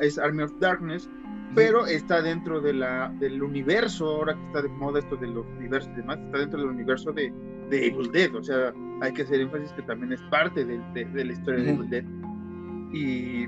[0.02, 1.10] es, Army of Darkness,
[1.54, 5.46] pero está dentro de la, del universo, ahora que está de moda esto de los
[5.58, 7.32] universos y demás, está dentro del universo de,
[7.70, 11.26] de Evil Dead, o sea, hay que hacer énfasis que también es parte de, de,
[11.26, 12.04] la historia de Evil Dead.
[12.94, 13.48] Y,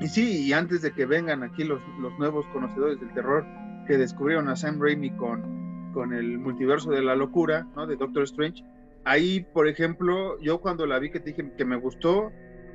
[0.00, 3.44] y sí, y antes de que vengan aquí los, los nuevos conocedores del terror
[3.86, 5.57] que descubrieron a Sam Raimi con,
[5.98, 7.84] con el multiverso de la locura, ¿no?
[7.84, 8.62] De Doctor Strange,
[9.02, 12.30] ahí, por ejemplo, yo cuando la vi que te dije que me gustó,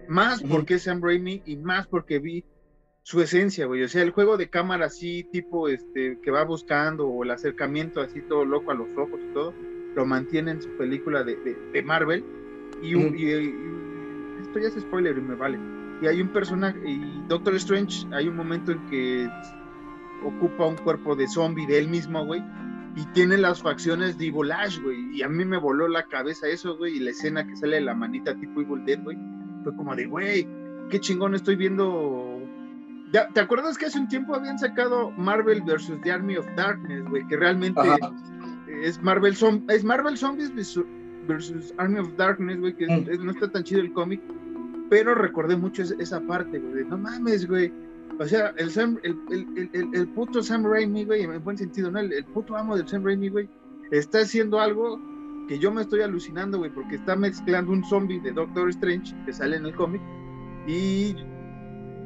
[0.09, 2.43] más porque es Sam Raimi y más porque vi
[3.01, 3.81] su esencia, güey.
[3.81, 8.01] O sea, el juego de cámara así, tipo, este, que va buscando, o el acercamiento
[8.01, 9.53] así todo loco a los ojos y todo,
[9.95, 11.37] lo mantiene en su película de,
[11.71, 12.25] de, Marvel.
[12.81, 12.93] Y,
[14.41, 15.57] esto ya es spoiler y me vale.
[16.01, 19.29] Y hay un personaje, y Doctor Strange, hay un momento en que
[20.25, 22.43] ocupa un cuerpo de zombie de él mismo, güey.
[22.95, 25.17] Y tiene las facciones de Evil Ash, güey.
[25.17, 26.97] Y a mí me voló la cabeza eso, güey.
[26.97, 29.17] Y la escena que sale de la manita tipo Evil Dead, güey.
[29.63, 30.47] Fue como de, güey,
[30.89, 32.41] qué chingón estoy viendo.
[33.11, 36.01] ¿Te acuerdas que hace un tiempo habían sacado Marvel vs.
[36.03, 37.25] The Army of Darkness, güey?
[37.27, 37.81] Que realmente
[38.81, 39.35] es Marvel,
[39.69, 40.51] es Marvel Zombies
[41.27, 43.23] versus Army of Darkness, güey, que mm.
[43.23, 44.21] no está tan chido el cómic,
[44.89, 47.71] pero recordé mucho esa parte, güey, no mames, güey.
[48.19, 51.99] O sea, el, Sam, el, el, el, puto Sam Raimi, güey, en buen sentido, ¿no?
[51.99, 53.49] El, puto amo del Sam Raimi, güey,
[53.91, 54.99] está haciendo algo
[55.47, 59.33] que yo me estoy alucinando, güey, porque está mezclando un zombie de Doctor Strange que
[59.33, 60.01] sale en el cómic
[60.67, 61.15] y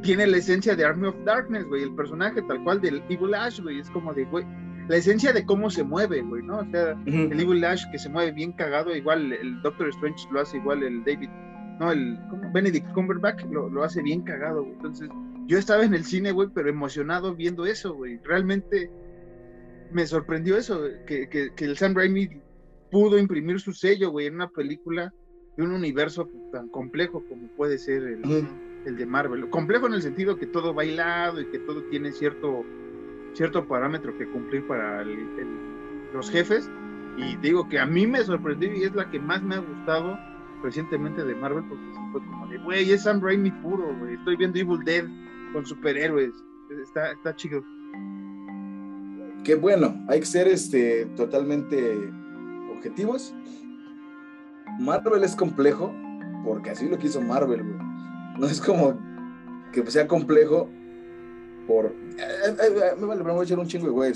[0.01, 3.60] tiene la esencia de Army of Darkness, güey, el personaje tal cual del Evil Ash,
[3.62, 4.45] güey, es como de, güey,
[4.88, 6.60] la esencia de cómo se mueve, güey, ¿no?
[6.60, 10.41] O sea, el Evil Ash que se mueve bien cagado, igual el Doctor Strange lo
[10.41, 11.30] hace igual el David
[11.80, 12.18] no, el
[12.53, 14.74] Benedict Cumberbatch lo, lo hace bien cagado, güey.
[14.74, 15.10] Entonces,
[15.48, 18.20] yo estaba en el cine, güey, pero emocionado viendo eso, güey.
[18.24, 18.91] Realmente
[19.91, 22.30] me sorprendió eso, que, que, que, el Sam Raimi
[22.91, 25.14] pudo imprimir su sello, güey, en una película
[25.56, 28.48] de un universo tan complejo como puede ser el,
[28.86, 29.50] el, de Marvel.
[29.50, 32.66] Complejo en el sentido que todo bailado y que todo tiene cierto,
[33.34, 35.04] cierto parámetro que cumplir para
[36.14, 36.70] los jefes.
[37.18, 40.20] Y digo que a mí me sorprendió y es la que más me ha gustado
[40.62, 44.16] recientemente de Marvel porque fue como de, güey, es Sam Raimi puro, güey.
[44.16, 45.06] Estoy viendo Evil Dead
[45.58, 46.36] con superhéroes.
[46.84, 47.64] Está, está chido.
[49.43, 51.97] Qué bueno, hay que ser este, totalmente
[52.72, 53.34] objetivos.
[54.80, 55.91] Marvel es complejo
[56.45, 57.64] porque así lo quiso Marvel.
[58.38, 58.99] No es como
[59.74, 60.70] que sea complejo
[61.66, 61.86] por.
[61.86, 64.14] Eh, eh, eh, me vale, me voy a echar un chingo de güey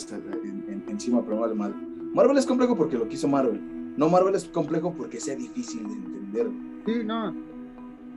[0.88, 1.74] encima, pero me vale mal.
[2.14, 3.60] Marvel es complejo porque lo quiso Marvel.
[3.98, 6.48] No, Marvel es complejo porque sea difícil de entender.
[6.86, 7.32] Sí, no.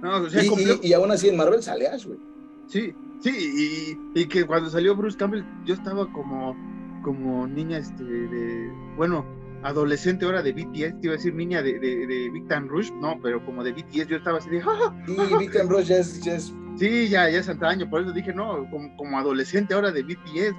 [0.02, 2.33] no o sea, y, y, aún así en Marvel sale Ash, güey.
[2.66, 6.56] Sí, sí, y, y, que cuando salió Bruce Campbell, yo estaba como,
[7.02, 9.24] como niña, este, de, bueno,
[9.62, 13.18] adolescente ahora de BTS, te iba a decir niña de, de, de Victor Rush, no,
[13.22, 14.94] pero como de BTS yo estaba así de, ¡Ah!
[15.06, 16.54] Sí, Victor Rush ya es, ya es...
[16.76, 20.56] Sí, ya, ya es antaño, por eso dije, no, como, como adolescente ahora de BTS.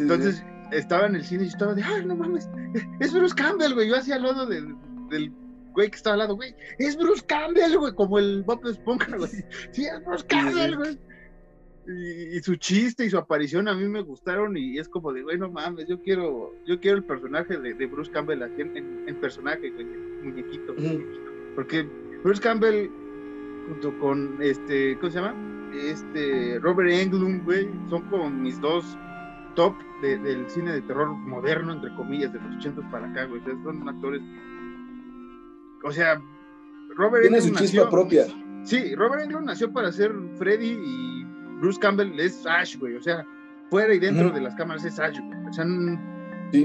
[0.00, 2.48] Entonces, estaba en el cine y estaba de, ay, no mames,
[3.00, 3.88] es Bruce Campbell, güey.
[3.88, 4.74] Yo hacía al lado del,
[5.10, 5.32] del
[5.72, 9.30] güey que estaba al lado, güey, es Bruce Campbell, güey, como el Bob Esponja, güey.
[9.72, 10.98] Sí, es Bruce Campbell, güey.
[11.88, 15.38] Y, su chiste y su aparición a mí me gustaron y es como de, güey,
[15.38, 19.70] no mames, yo quiero, yo quiero el personaje de, de Bruce Campbell aquí en, personaje,
[19.70, 19.86] güey,
[20.22, 20.74] muñequito,
[21.54, 21.88] Porque
[22.22, 22.90] Bruce Campbell,
[23.68, 25.70] junto con este, ¿cómo se llama?
[25.74, 28.84] Este, Robert Englund, güey, son como mis dos
[29.54, 33.40] top del cine de terror moderno, entre comillas, de los 80 para acá, güey.
[33.64, 34.22] son actores.
[35.84, 36.20] O sea,
[36.96, 38.26] Robert Tiene su chispa propia.
[38.62, 41.17] Sí, Robert Englund nació para ser Freddy y
[41.60, 42.94] Bruce Campbell es Ash, güey.
[42.96, 43.26] O sea,
[43.70, 45.46] fuera y dentro de las cámaras es Ash, güey.
[45.46, 45.64] O sea,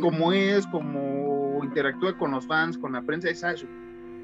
[0.02, 3.64] como es, como interactúa con los fans, con la prensa, es Ash.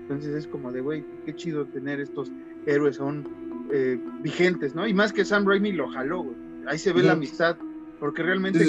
[0.02, 2.32] Entonces es como de, güey, qué chido tener estos
[2.66, 3.28] héroes son
[3.72, 4.88] eh, vigentes, ¿no?
[4.88, 6.36] Y más que Sam Raimi lo jaló, güey.
[6.68, 7.58] Ahí se ve la amistad
[8.00, 8.60] porque realmente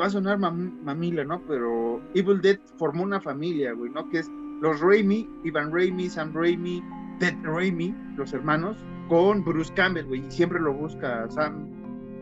[0.00, 1.40] va a sonar mamila, ¿no?
[1.46, 4.08] Pero Evil Dead formó una familia, güey, ¿no?
[4.08, 4.30] Que es
[4.60, 6.82] los Raimi, Ivan Raimi, Sam Raimi,
[7.18, 8.76] Ted Raimi, los hermanos,
[9.12, 11.68] con Bruce Campbell, güey, y siempre lo busca Sam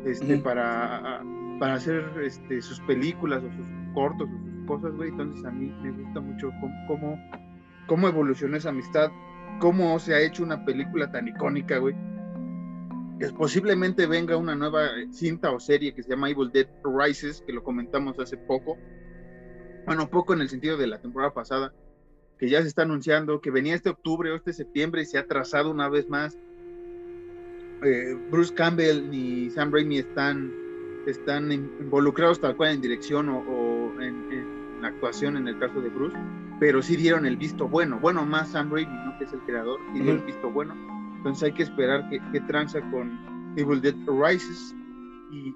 [0.04, 1.22] este, para,
[1.60, 5.10] para hacer este, sus películas o sus cortos o sus cosas, güey.
[5.10, 6.50] Entonces a mí me gusta mucho
[6.88, 7.16] cómo,
[7.86, 9.08] cómo evolucionó esa amistad,
[9.60, 11.94] cómo se ha hecho una película tan icónica, güey
[13.38, 17.62] posiblemente venga una nueva cinta o serie que se llama Evil Dead Rises, que lo
[17.62, 18.78] comentamos hace poco.
[19.86, 21.72] Bueno, poco en el sentido de la temporada pasada,
[22.38, 25.26] que ya se está anunciando, que venía este octubre o este septiembre y se ha
[25.26, 26.38] trazado una vez más.
[27.82, 30.52] Eh, Bruce Campbell ni Sam Raimi están,
[31.06, 36.16] están involucrados tal cual en dirección o, en, actuación en el caso de Bruce,
[36.58, 39.18] pero sí dieron el visto bueno, bueno más Sam Raimi, ¿no?
[39.18, 40.74] que es el creador, y dio el visto bueno
[41.20, 44.74] entonces hay que esperar que, tranza con Evil Dead Rises.
[45.30, 45.54] Y,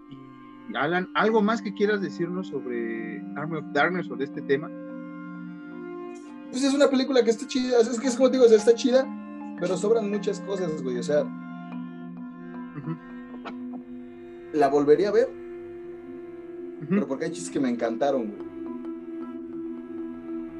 [0.74, 4.70] Alan, ¿algo más que quieras decirnos sobre Army of Darkness o de este tema?
[6.50, 9.06] Pues es una película que está chida, es que es como te digo, está chida,
[9.58, 11.24] pero sobran muchas cosas, güey, o sea.
[14.54, 15.28] La volvería a ver,
[16.88, 18.54] pero porque hay chistes que me encantaron, güey.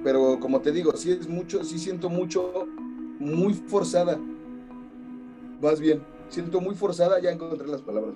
[0.02, 2.68] Pero como te digo, sí es mucho, sí siento mucho,
[3.18, 4.18] muy forzada
[5.64, 8.14] más bien, siento muy forzada, ya encontré las palabras,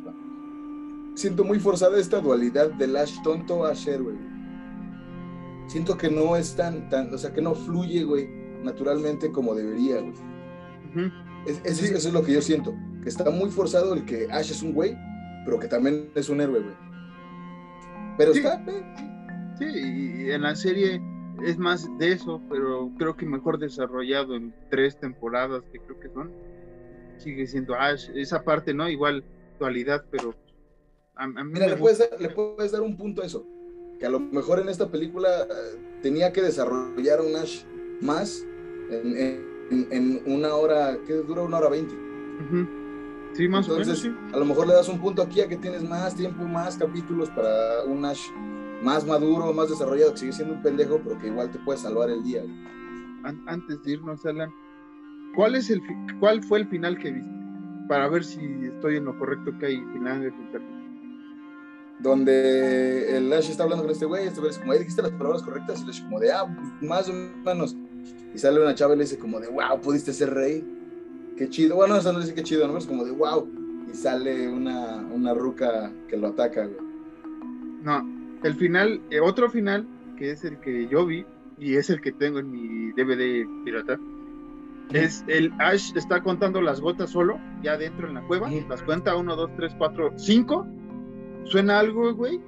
[1.15, 4.17] Siento muy forzada esta dualidad del Ash tonto a Ash güey.
[5.67, 8.29] Siento que no es tan, tan, o sea, que no fluye, güey,
[8.63, 10.13] naturalmente como debería, güey.
[11.65, 14.75] eso es lo que yo siento, que está muy forzado el que Ash es un
[14.75, 14.95] güey,
[15.49, 16.75] pero que también es un héroe, güey.
[18.19, 18.63] Pero está...
[19.59, 21.01] Sí, y en la serie
[21.43, 26.11] es más de eso, pero creo que mejor desarrollado en tres temporadas, que creo que
[26.11, 26.31] son
[27.17, 28.91] sigue siendo Ash, esa parte, ¿no?
[28.91, 29.25] Igual
[29.59, 30.35] dualidad, pero
[31.17, 33.47] a, Mira, le puedes, dar, le puedes, dar, un punto a eso,
[33.99, 37.65] que a lo mejor en esta película eh, tenía que desarrollar un Ash
[38.03, 38.45] más
[38.91, 41.95] en, en, una hora, que dura una hora veinte.
[43.35, 43.99] Sí, más o menos.
[43.99, 44.13] Sí.
[44.33, 47.31] A lo mejor le das un punto aquí a que tienes más tiempo, más capítulos
[47.31, 48.27] para un Ash
[48.83, 52.11] más maduro, más desarrollado, que sigue siendo un pendejo, pero que igual te puede salvar
[52.11, 52.43] el día.
[53.47, 54.53] Antes de irnos, Alan,
[55.35, 55.83] ¿Cuál, es el,
[56.21, 57.31] ¿Cuál fue el final que viste?
[57.89, 60.33] Para ver si estoy en lo correcto que hay final de
[62.01, 65.43] Donde el Ash está hablando con este güey, este güey es como, dijiste las palabras
[65.43, 66.47] correctas, el Ash como de, ah,
[66.81, 67.77] más o menos.
[68.35, 70.65] y sale una chava y le dice como de, wow, pudiste ser rey.
[71.39, 71.77] Qué chido.
[71.77, 72.77] Bueno, eso no dice qué chido, ¿no?
[72.77, 73.49] Es como de, wow.
[73.91, 76.89] Y sale una, una ruca que lo ataca, güey.
[77.83, 78.05] No,
[78.43, 79.87] el final, eh, otro final,
[80.17, 81.25] que es el que yo vi,
[81.59, 83.99] y es el que tengo en mi DVD pirata,
[84.93, 89.17] es el Ash está contando las gotas solo, ya dentro en la cueva, las cuenta
[89.17, 90.67] 1, 2, 3, 4, 5,
[91.45, 92.41] suena algo, güey,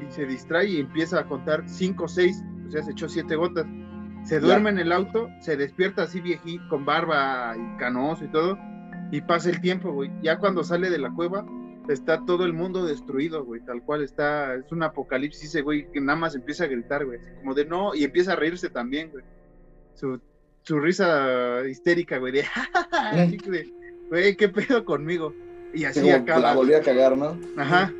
[0.00, 3.66] y se distrae y empieza a contar 5, 6, o sea, se echó 7 gotas,
[4.24, 8.58] se duerme en el auto, se despierta así viejito, con barba y canoso y todo,
[9.10, 11.44] y pasa el tiempo, güey, ya cuando sale de la cueva,
[11.88, 16.18] está todo el mundo destruido, güey, tal cual está, es un apocalipsis, güey, que nada
[16.18, 19.24] más empieza a gritar, güey, como de no, y empieza a reírse también, güey.
[19.94, 20.20] Su,
[20.62, 22.44] su risa histérica, güey, de,
[24.08, 25.34] güey, ¿qué pedo conmigo?
[25.74, 26.40] Y así acaba.
[26.40, 27.38] La volví a cagar, ¿no?
[27.56, 27.92] Ajá.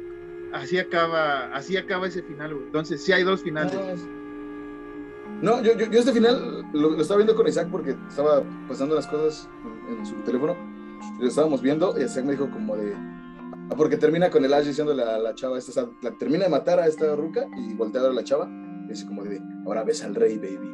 [0.52, 2.66] Así acaba, así acaba ese final, güey.
[2.66, 3.74] Entonces, sí hay dos finales.
[3.74, 4.21] No,
[5.42, 9.48] yo, yo, este final lo, estaba viendo con Isaac porque estaba pasando las cosas
[9.88, 10.56] en, su teléfono.
[11.18, 12.94] Lo estábamos viendo y Isaac me dijo como de...
[12.94, 16.78] Ah, porque termina con el Ash diciendo a la, chava, esta, la, termina de matar
[16.78, 18.48] a esta ruca y voltea a la chava
[18.84, 20.70] y dice como de, ahora ves al rey, baby.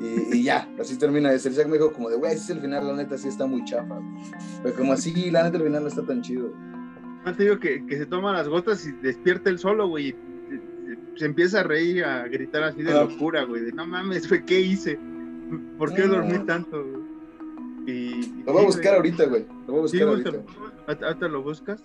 [0.00, 1.50] Y, ya, así termina ese.
[1.50, 3.64] Isaac me dijo como de, güey, ese es el final, la neta sí está muy
[3.64, 4.00] chafa.
[4.62, 6.50] Pero como así, la neta el final no está tan chido.
[7.24, 10.14] No te digo que, que se toma las gotas y despierta el solo, güey.
[11.16, 13.04] Se empieza a reír, a gritar así de ah.
[13.04, 13.62] locura, güey.
[13.62, 14.98] De no mames, güey, ¿qué hice?
[15.78, 16.84] ¿Por qué dormí tanto,
[17.86, 19.46] Y, lo voy a buscar ahorita, güey.
[19.66, 20.30] Lo voy a buscar ahorita.
[20.86, 21.82] Ahorita lo buscas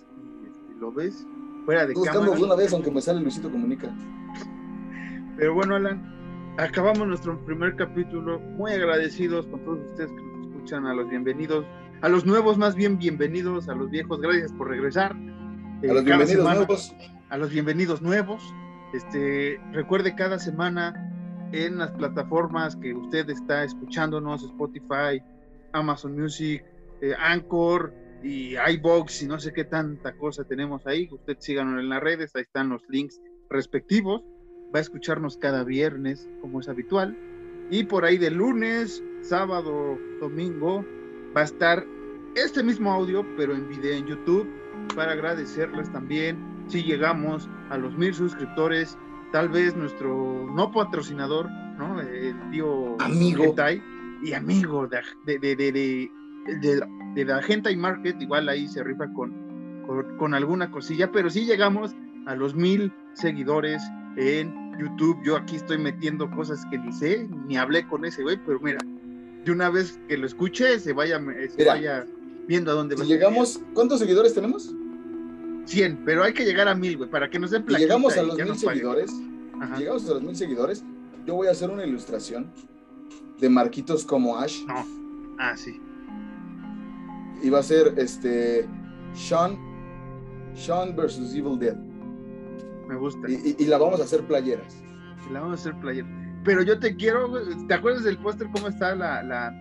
[0.74, 1.26] y lo ves
[1.64, 3.94] fuera de Buscamos una vez, aunque me sale Luisito Comunica.
[5.36, 8.38] Pero bueno, Alan, acabamos nuestro primer capítulo.
[8.40, 11.64] Muy agradecidos con todos ustedes que nos escuchan, a los bienvenidos,
[12.02, 15.12] a los nuevos más bien bienvenidos, a los viejos, gracias por regresar.
[15.12, 16.94] a los bienvenidos nuevos.
[17.28, 18.42] A los bienvenidos nuevos.
[18.92, 20.94] Este, recuerde cada semana
[21.52, 25.22] en las plataformas que usted está escuchándonos, Spotify,
[25.72, 26.64] Amazon Music,
[27.00, 31.08] eh, Anchor y iBox y no sé qué tanta cosa tenemos ahí.
[31.10, 34.22] Usted síganos en las redes, ahí están los links respectivos
[34.74, 37.16] va a escucharnos cada viernes, como es habitual.
[37.70, 40.84] Y por ahí de lunes, sábado, domingo,
[41.36, 41.84] va a estar
[42.34, 44.48] este mismo audio, pero en video en YouTube,
[44.94, 46.38] para agradecerles también
[46.70, 48.96] si llegamos a los mil suscriptores,
[49.32, 52.00] tal vez nuestro no patrocinador, ¿no?
[52.00, 53.54] El tío amigo
[54.22, 56.10] y amigo de, de, de,
[57.14, 59.32] de, la gente y market, igual ahí se rifa con,
[59.86, 61.94] con, con alguna cosilla, pero si llegamos
[62.26, 63.82] a los mil seguidores
[64.16, 65.18] en YouTube.
[65.24, 68.78] Yo aquí estoy metiendo cosas que ni sé, ni hablé con ese güey, pero mira,
[69.44, 71.20] de una vez que lo escuche, se vaya,
[71.56, 72.06] se vaya
[72.46, 73.04] viendo a dónde va.
[73.04, 74.74] llegamos, ¿cuántos seguidores tenemos?
[75.70, 77.86] 100, pero hay que llegar a mil, güey, para que nos den plaquita.
[77.86, 79.12] llegamos a los mil seguidores,
[79.78, 80.84] llegamos a los mil seguidores,
[81.26, 82.50] yo voy a hacer una ilustración
[83.38, 84.64] de marquitos como Ash.
[84.66, 84.84] No.
[85.38, 85.80] Ah, sí.
[87.42, 88.68] Y va a ser este
[89.14, 89.56] Sean,
[90.54, 91.76] Sean versus Evil Dead
[92.90, 93.28] me gusta.
[93.28, 94.82] Y, la vamos a hacer playeras.
[95.30, 96.10] la vamos a hacer playeras.
[96.44, 97.30] Pero yo te quiero,
[97.68, 99.54] ¿te acuerdas del póster cómo está la, la,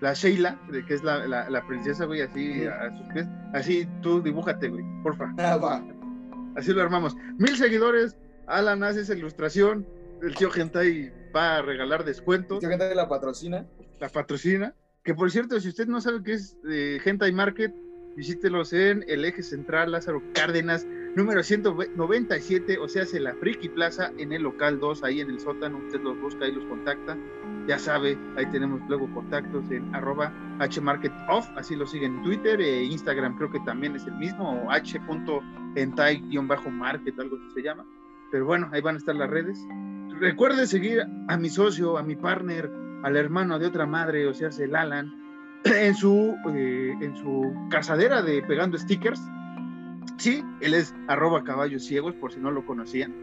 [0.00, 3.26] la Sheila, de que es la, la, princesa, güey, así a sus pies?
[3.52, 5.32] Así tú dibújate, güey, porfa.
[5.38, 5.84] Ah, va.
[6.56, 7.16] Así lo armamos.
[7.38, 9.86] Mil seguidores, Alan hace esa ilustración,
[10.22, 12.56] el tío Gentai va a regalar descuentos.
[12.56, 13.66] El tío Gentai la patrocina.
[13.98, 14.74] La patrocina.
[15.02, 17.74] Que por cierto, si usted no sabe qué es eh, Gentai Market,
[18.16, 20.86] visítelos en el eje central Lázaro Cárdenas,
[21.16, 25.40] número 197, o sea, hace la Friki Plaza en el local 2, ahí en el
[25.40, 27.18] sótano, usted los busca y los contacta,
[27.66, 32.82] ya sabe, ahí tenemos luego contactos en arroba hmarketoff, así lo siguen en Twitter, e
[32.84, 37.84] Instagram creo que también es el mismo, h.entai-market, algo así se llama,
[38.30, 39.58] pero bueno, ahí van a estar las redes.
[40.20, 42.68] Recuerde seguir a mi socio, a mi partner,
[43.02, 45.10] al hermano de otra madre, o sea, el Alan,
[45.64, 49.20] en su, eh, en su casadera de pegando stickers,
[50.20, 53.14] Sí, él es arroba caballos ciegos, por si no lo conocían.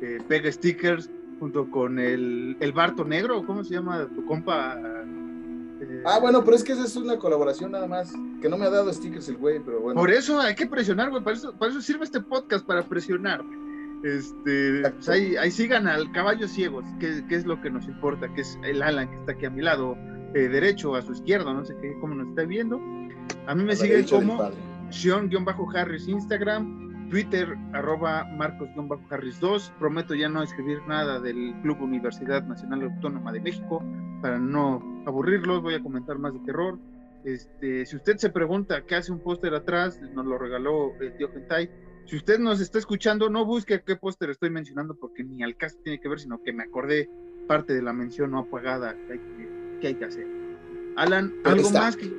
[0.00, 4.74] Eh, pega stickers junto con el, el Barto Negro, ¿cómo se llama tu compa?
[4.78, 8.64] Eh, ah, bueno, pero es que esa es una colaboración nada más, que no me
[8.64, 10.00] ha dado stickers el güey, pero bueno.
[10.00, 13.44] Por eso hay que presionar, güey, para eso, para eso sirve este podcast, para presionar.
[14.02, 18.32] Este, pues ahí, ahí, sigan al caballo ciegos, que, que, es lo que nos importa,
[18.32, 19.94] que es el Alan que está aquí a mi lado,
[20.34, 22.80] eh, derecho, a su izquierda, no sé qué, cómo nos está viendo.
[23.46, 24.50] A mí me sigue como
[24.90, 29.72] Sean-Harris Instagram, Twitter, arroba Marcos-Harris2.
[29.78, 33.82] Prometo ya no escribir nada del Club Universidad Nacional Autónoma de México
[34.22, 35.62] para no aburrirlos.
[35.62, 36.78] Voy a comentar más de terror.
[37.24, 41.30] Este, si usted se pregunta qué hace un póster atrás, nos lo regaló el tío
[41.30, 41.70] Gentai.
[42.06, 45.76] Si usted nos está escuchando, no busque qué póster estoy mencionando porque ni al caso
[45.82, 47.10] tiene que ver, sino que me acordé
[47.48, 50.26] parte de la mención no apagada que hay que qué hay que hacer.
[50.96, 52.12] Alan, ¿algo más, que,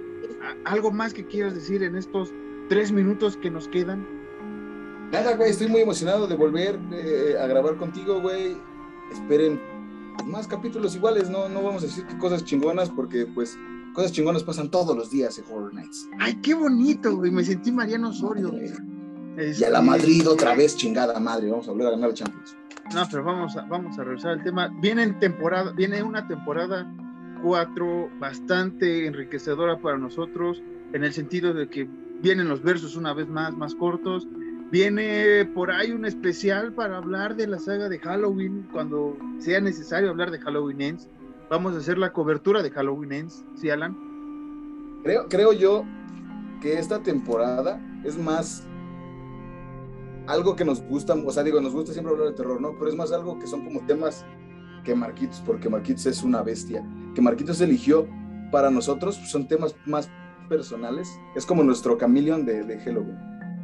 [0.65, 2.33] ¿algo más que quieras decir en estos
[2.69, 4.05] tres minutos que nos quedan?
[5.11, 8.57] Nada, güey, estoy muy emocionado de volver eh, a grabar contigo, güey.
[9.11, 9.59] Esperen
[10.25, 13.57] más capítulos iguales, no, no vamos a decir que cosas chingonas porque pues
[13.93, 16.09] cosas chingonas pasan todos los días en Horror Nights.
[16.19, 18.51] Ay, qué bonito, güey, me sentí Mariano Osorio.
[19.37, 22.57] Y a la Madrid otra vez, chingada madre, vamos a volver a ganar la Champions.
[22.93, 24.69] No, pero vamos a, vamos a revisar el tema.
[24.81, 26.91] Viene en temporada, viene una temporada
[27.43, 30.63] 4 bastante enriquecedora para nosotros,
[30.93, 31.87] en el sentido de que
[32.21, 34.27] vienen los versos una vez más, más cortos.
[34.71, 40.09] Viene por ahí un especial para hablar de la saga de Halloween, cuando sea necesario
[40.09, 41.07] hablar de Halloween Ends.
[41.49, 43.95] Vamos a hacer la cobertura de Halloween Ends, ¿sí, Alan?
[45.03, 45.85] Creo, creo yo
[46.61, 48.67] que esta temporada es más
[50.27, 52.73] algo que nos gusta, o sea, digo, nos gusta siempre hablar de terror, ¿no?
[52.77, 54.25] Pero es más algo que son como temas
[54.83, 58.07] que Marquitos, porque Marquitos es una bestia, que Marquitos eligió
[58.51, 60.09] para nosotros, son temas más
[60.47, 63.17] personales, es como nuestro Chameleon de, de Halloween,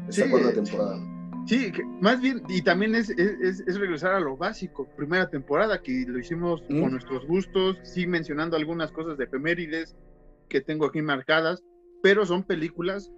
[0.08, 1.00] esta cuarta temporada.
[1.46, 6.06] Sí, más bien, y también es, es, es, regresar a lo básico, primera temporada, que
[6.08, 9.96] lo hicimos con nuestros gustos, sí mencionando algunas cosas de efemérides
[10.48, 11.62] que tengo aquí marcadas,
[12.02, 13.12] pero son películas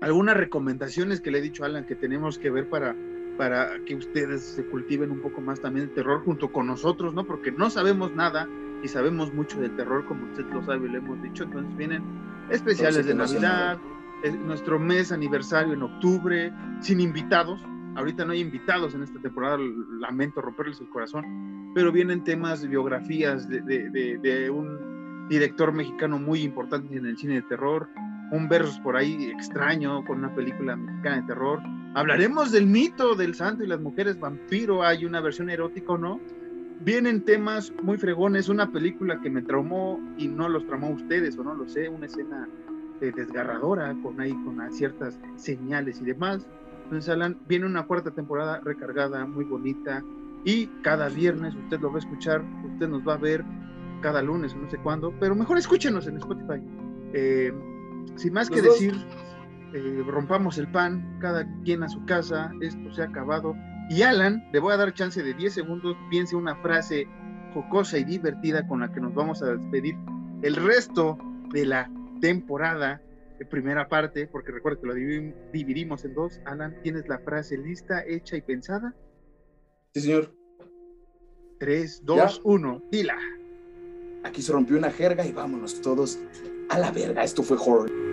[0.00, 2.94] algunas recomendaciones que le he dicho a Alan que tenemos que ver para,
[3.36, 7.26] para que ustedes se cultiven un poco más también el terror junto con nosotros, ¿no?
[7.26, 8.48] Porque no sabemos nada
[8.82, 11.44] y sabemos mucho del terror, como usted lo sabe y le hemos dicho.
[11.44, 12.02] Entonces vienen
[12.50, 13.78] especiales de Navidad,
[14.44, 17.64] nuestro mes aniversario en octubre, sin invitados.
[17.96, 19.58] Ahorita no hay invitados en esta temporada,
[20.00, 26.42] lamento romperles el corazón, pero vienen temas, biografías de, de, de un director mexicano muy
[26.42, 27.88] importante en el cine de terror,
[28.30, 31.60] un versus por ahí extraño con una película mexicana de terror.
[31.94, 36.20] Hablaremos del mito del santo y las mujeres vampiro, hay una versión erótica o no.
[36.80, 41.44] Vienen temas muy fregones, una película que me traumó y no los traumó ustedes o
[41.44, 42.48] no lo sé, una escena
[43.00, 46.46] eh, desgarradora con ahí con ciertas señales y demás.
[46.84, 50.02] Entonces, Alan, viene una cuarta temporada recargada, muy bonita
[50.44, 53.44] y cada viernes usted lo va a escuchar, usted nos va a ver
[54.00, 56.62] cada lunes o no sé cuándo, pero mejor escúchenos en Spotify.
[57.12, 57.52] Eh,
[58.16, 58.94] sin más que decir,
[59.74, 63.54] eh, rompamos el pan, cada quien a su casa, esto se ha acabado.
[63.90, 67.06] Y Alan, le voy a dar chance de 10 segundos, piense una frase
[67.54, 69.96] jocosa y divertida con la que nos vamos a despedir
[70.42, 71.16] el resto
[71.52, 73.00] de la temporada,
[73.38, 76.40] de primera parte, porque recuerda que lo dividimos en dos.
[76.44, 78.94] Alan, ¿tienes la frase lista, hecha y pensada?
[79.94, 80.34] Sí, señor.
[81.60, 83.16] 3, 2, 1, dila.
[84.24, 86.18] Aquí se rompió una jerga y vámonos todos
[86.68, 87.24] a la verga.
[87.24, 88.07] Esto fue horror.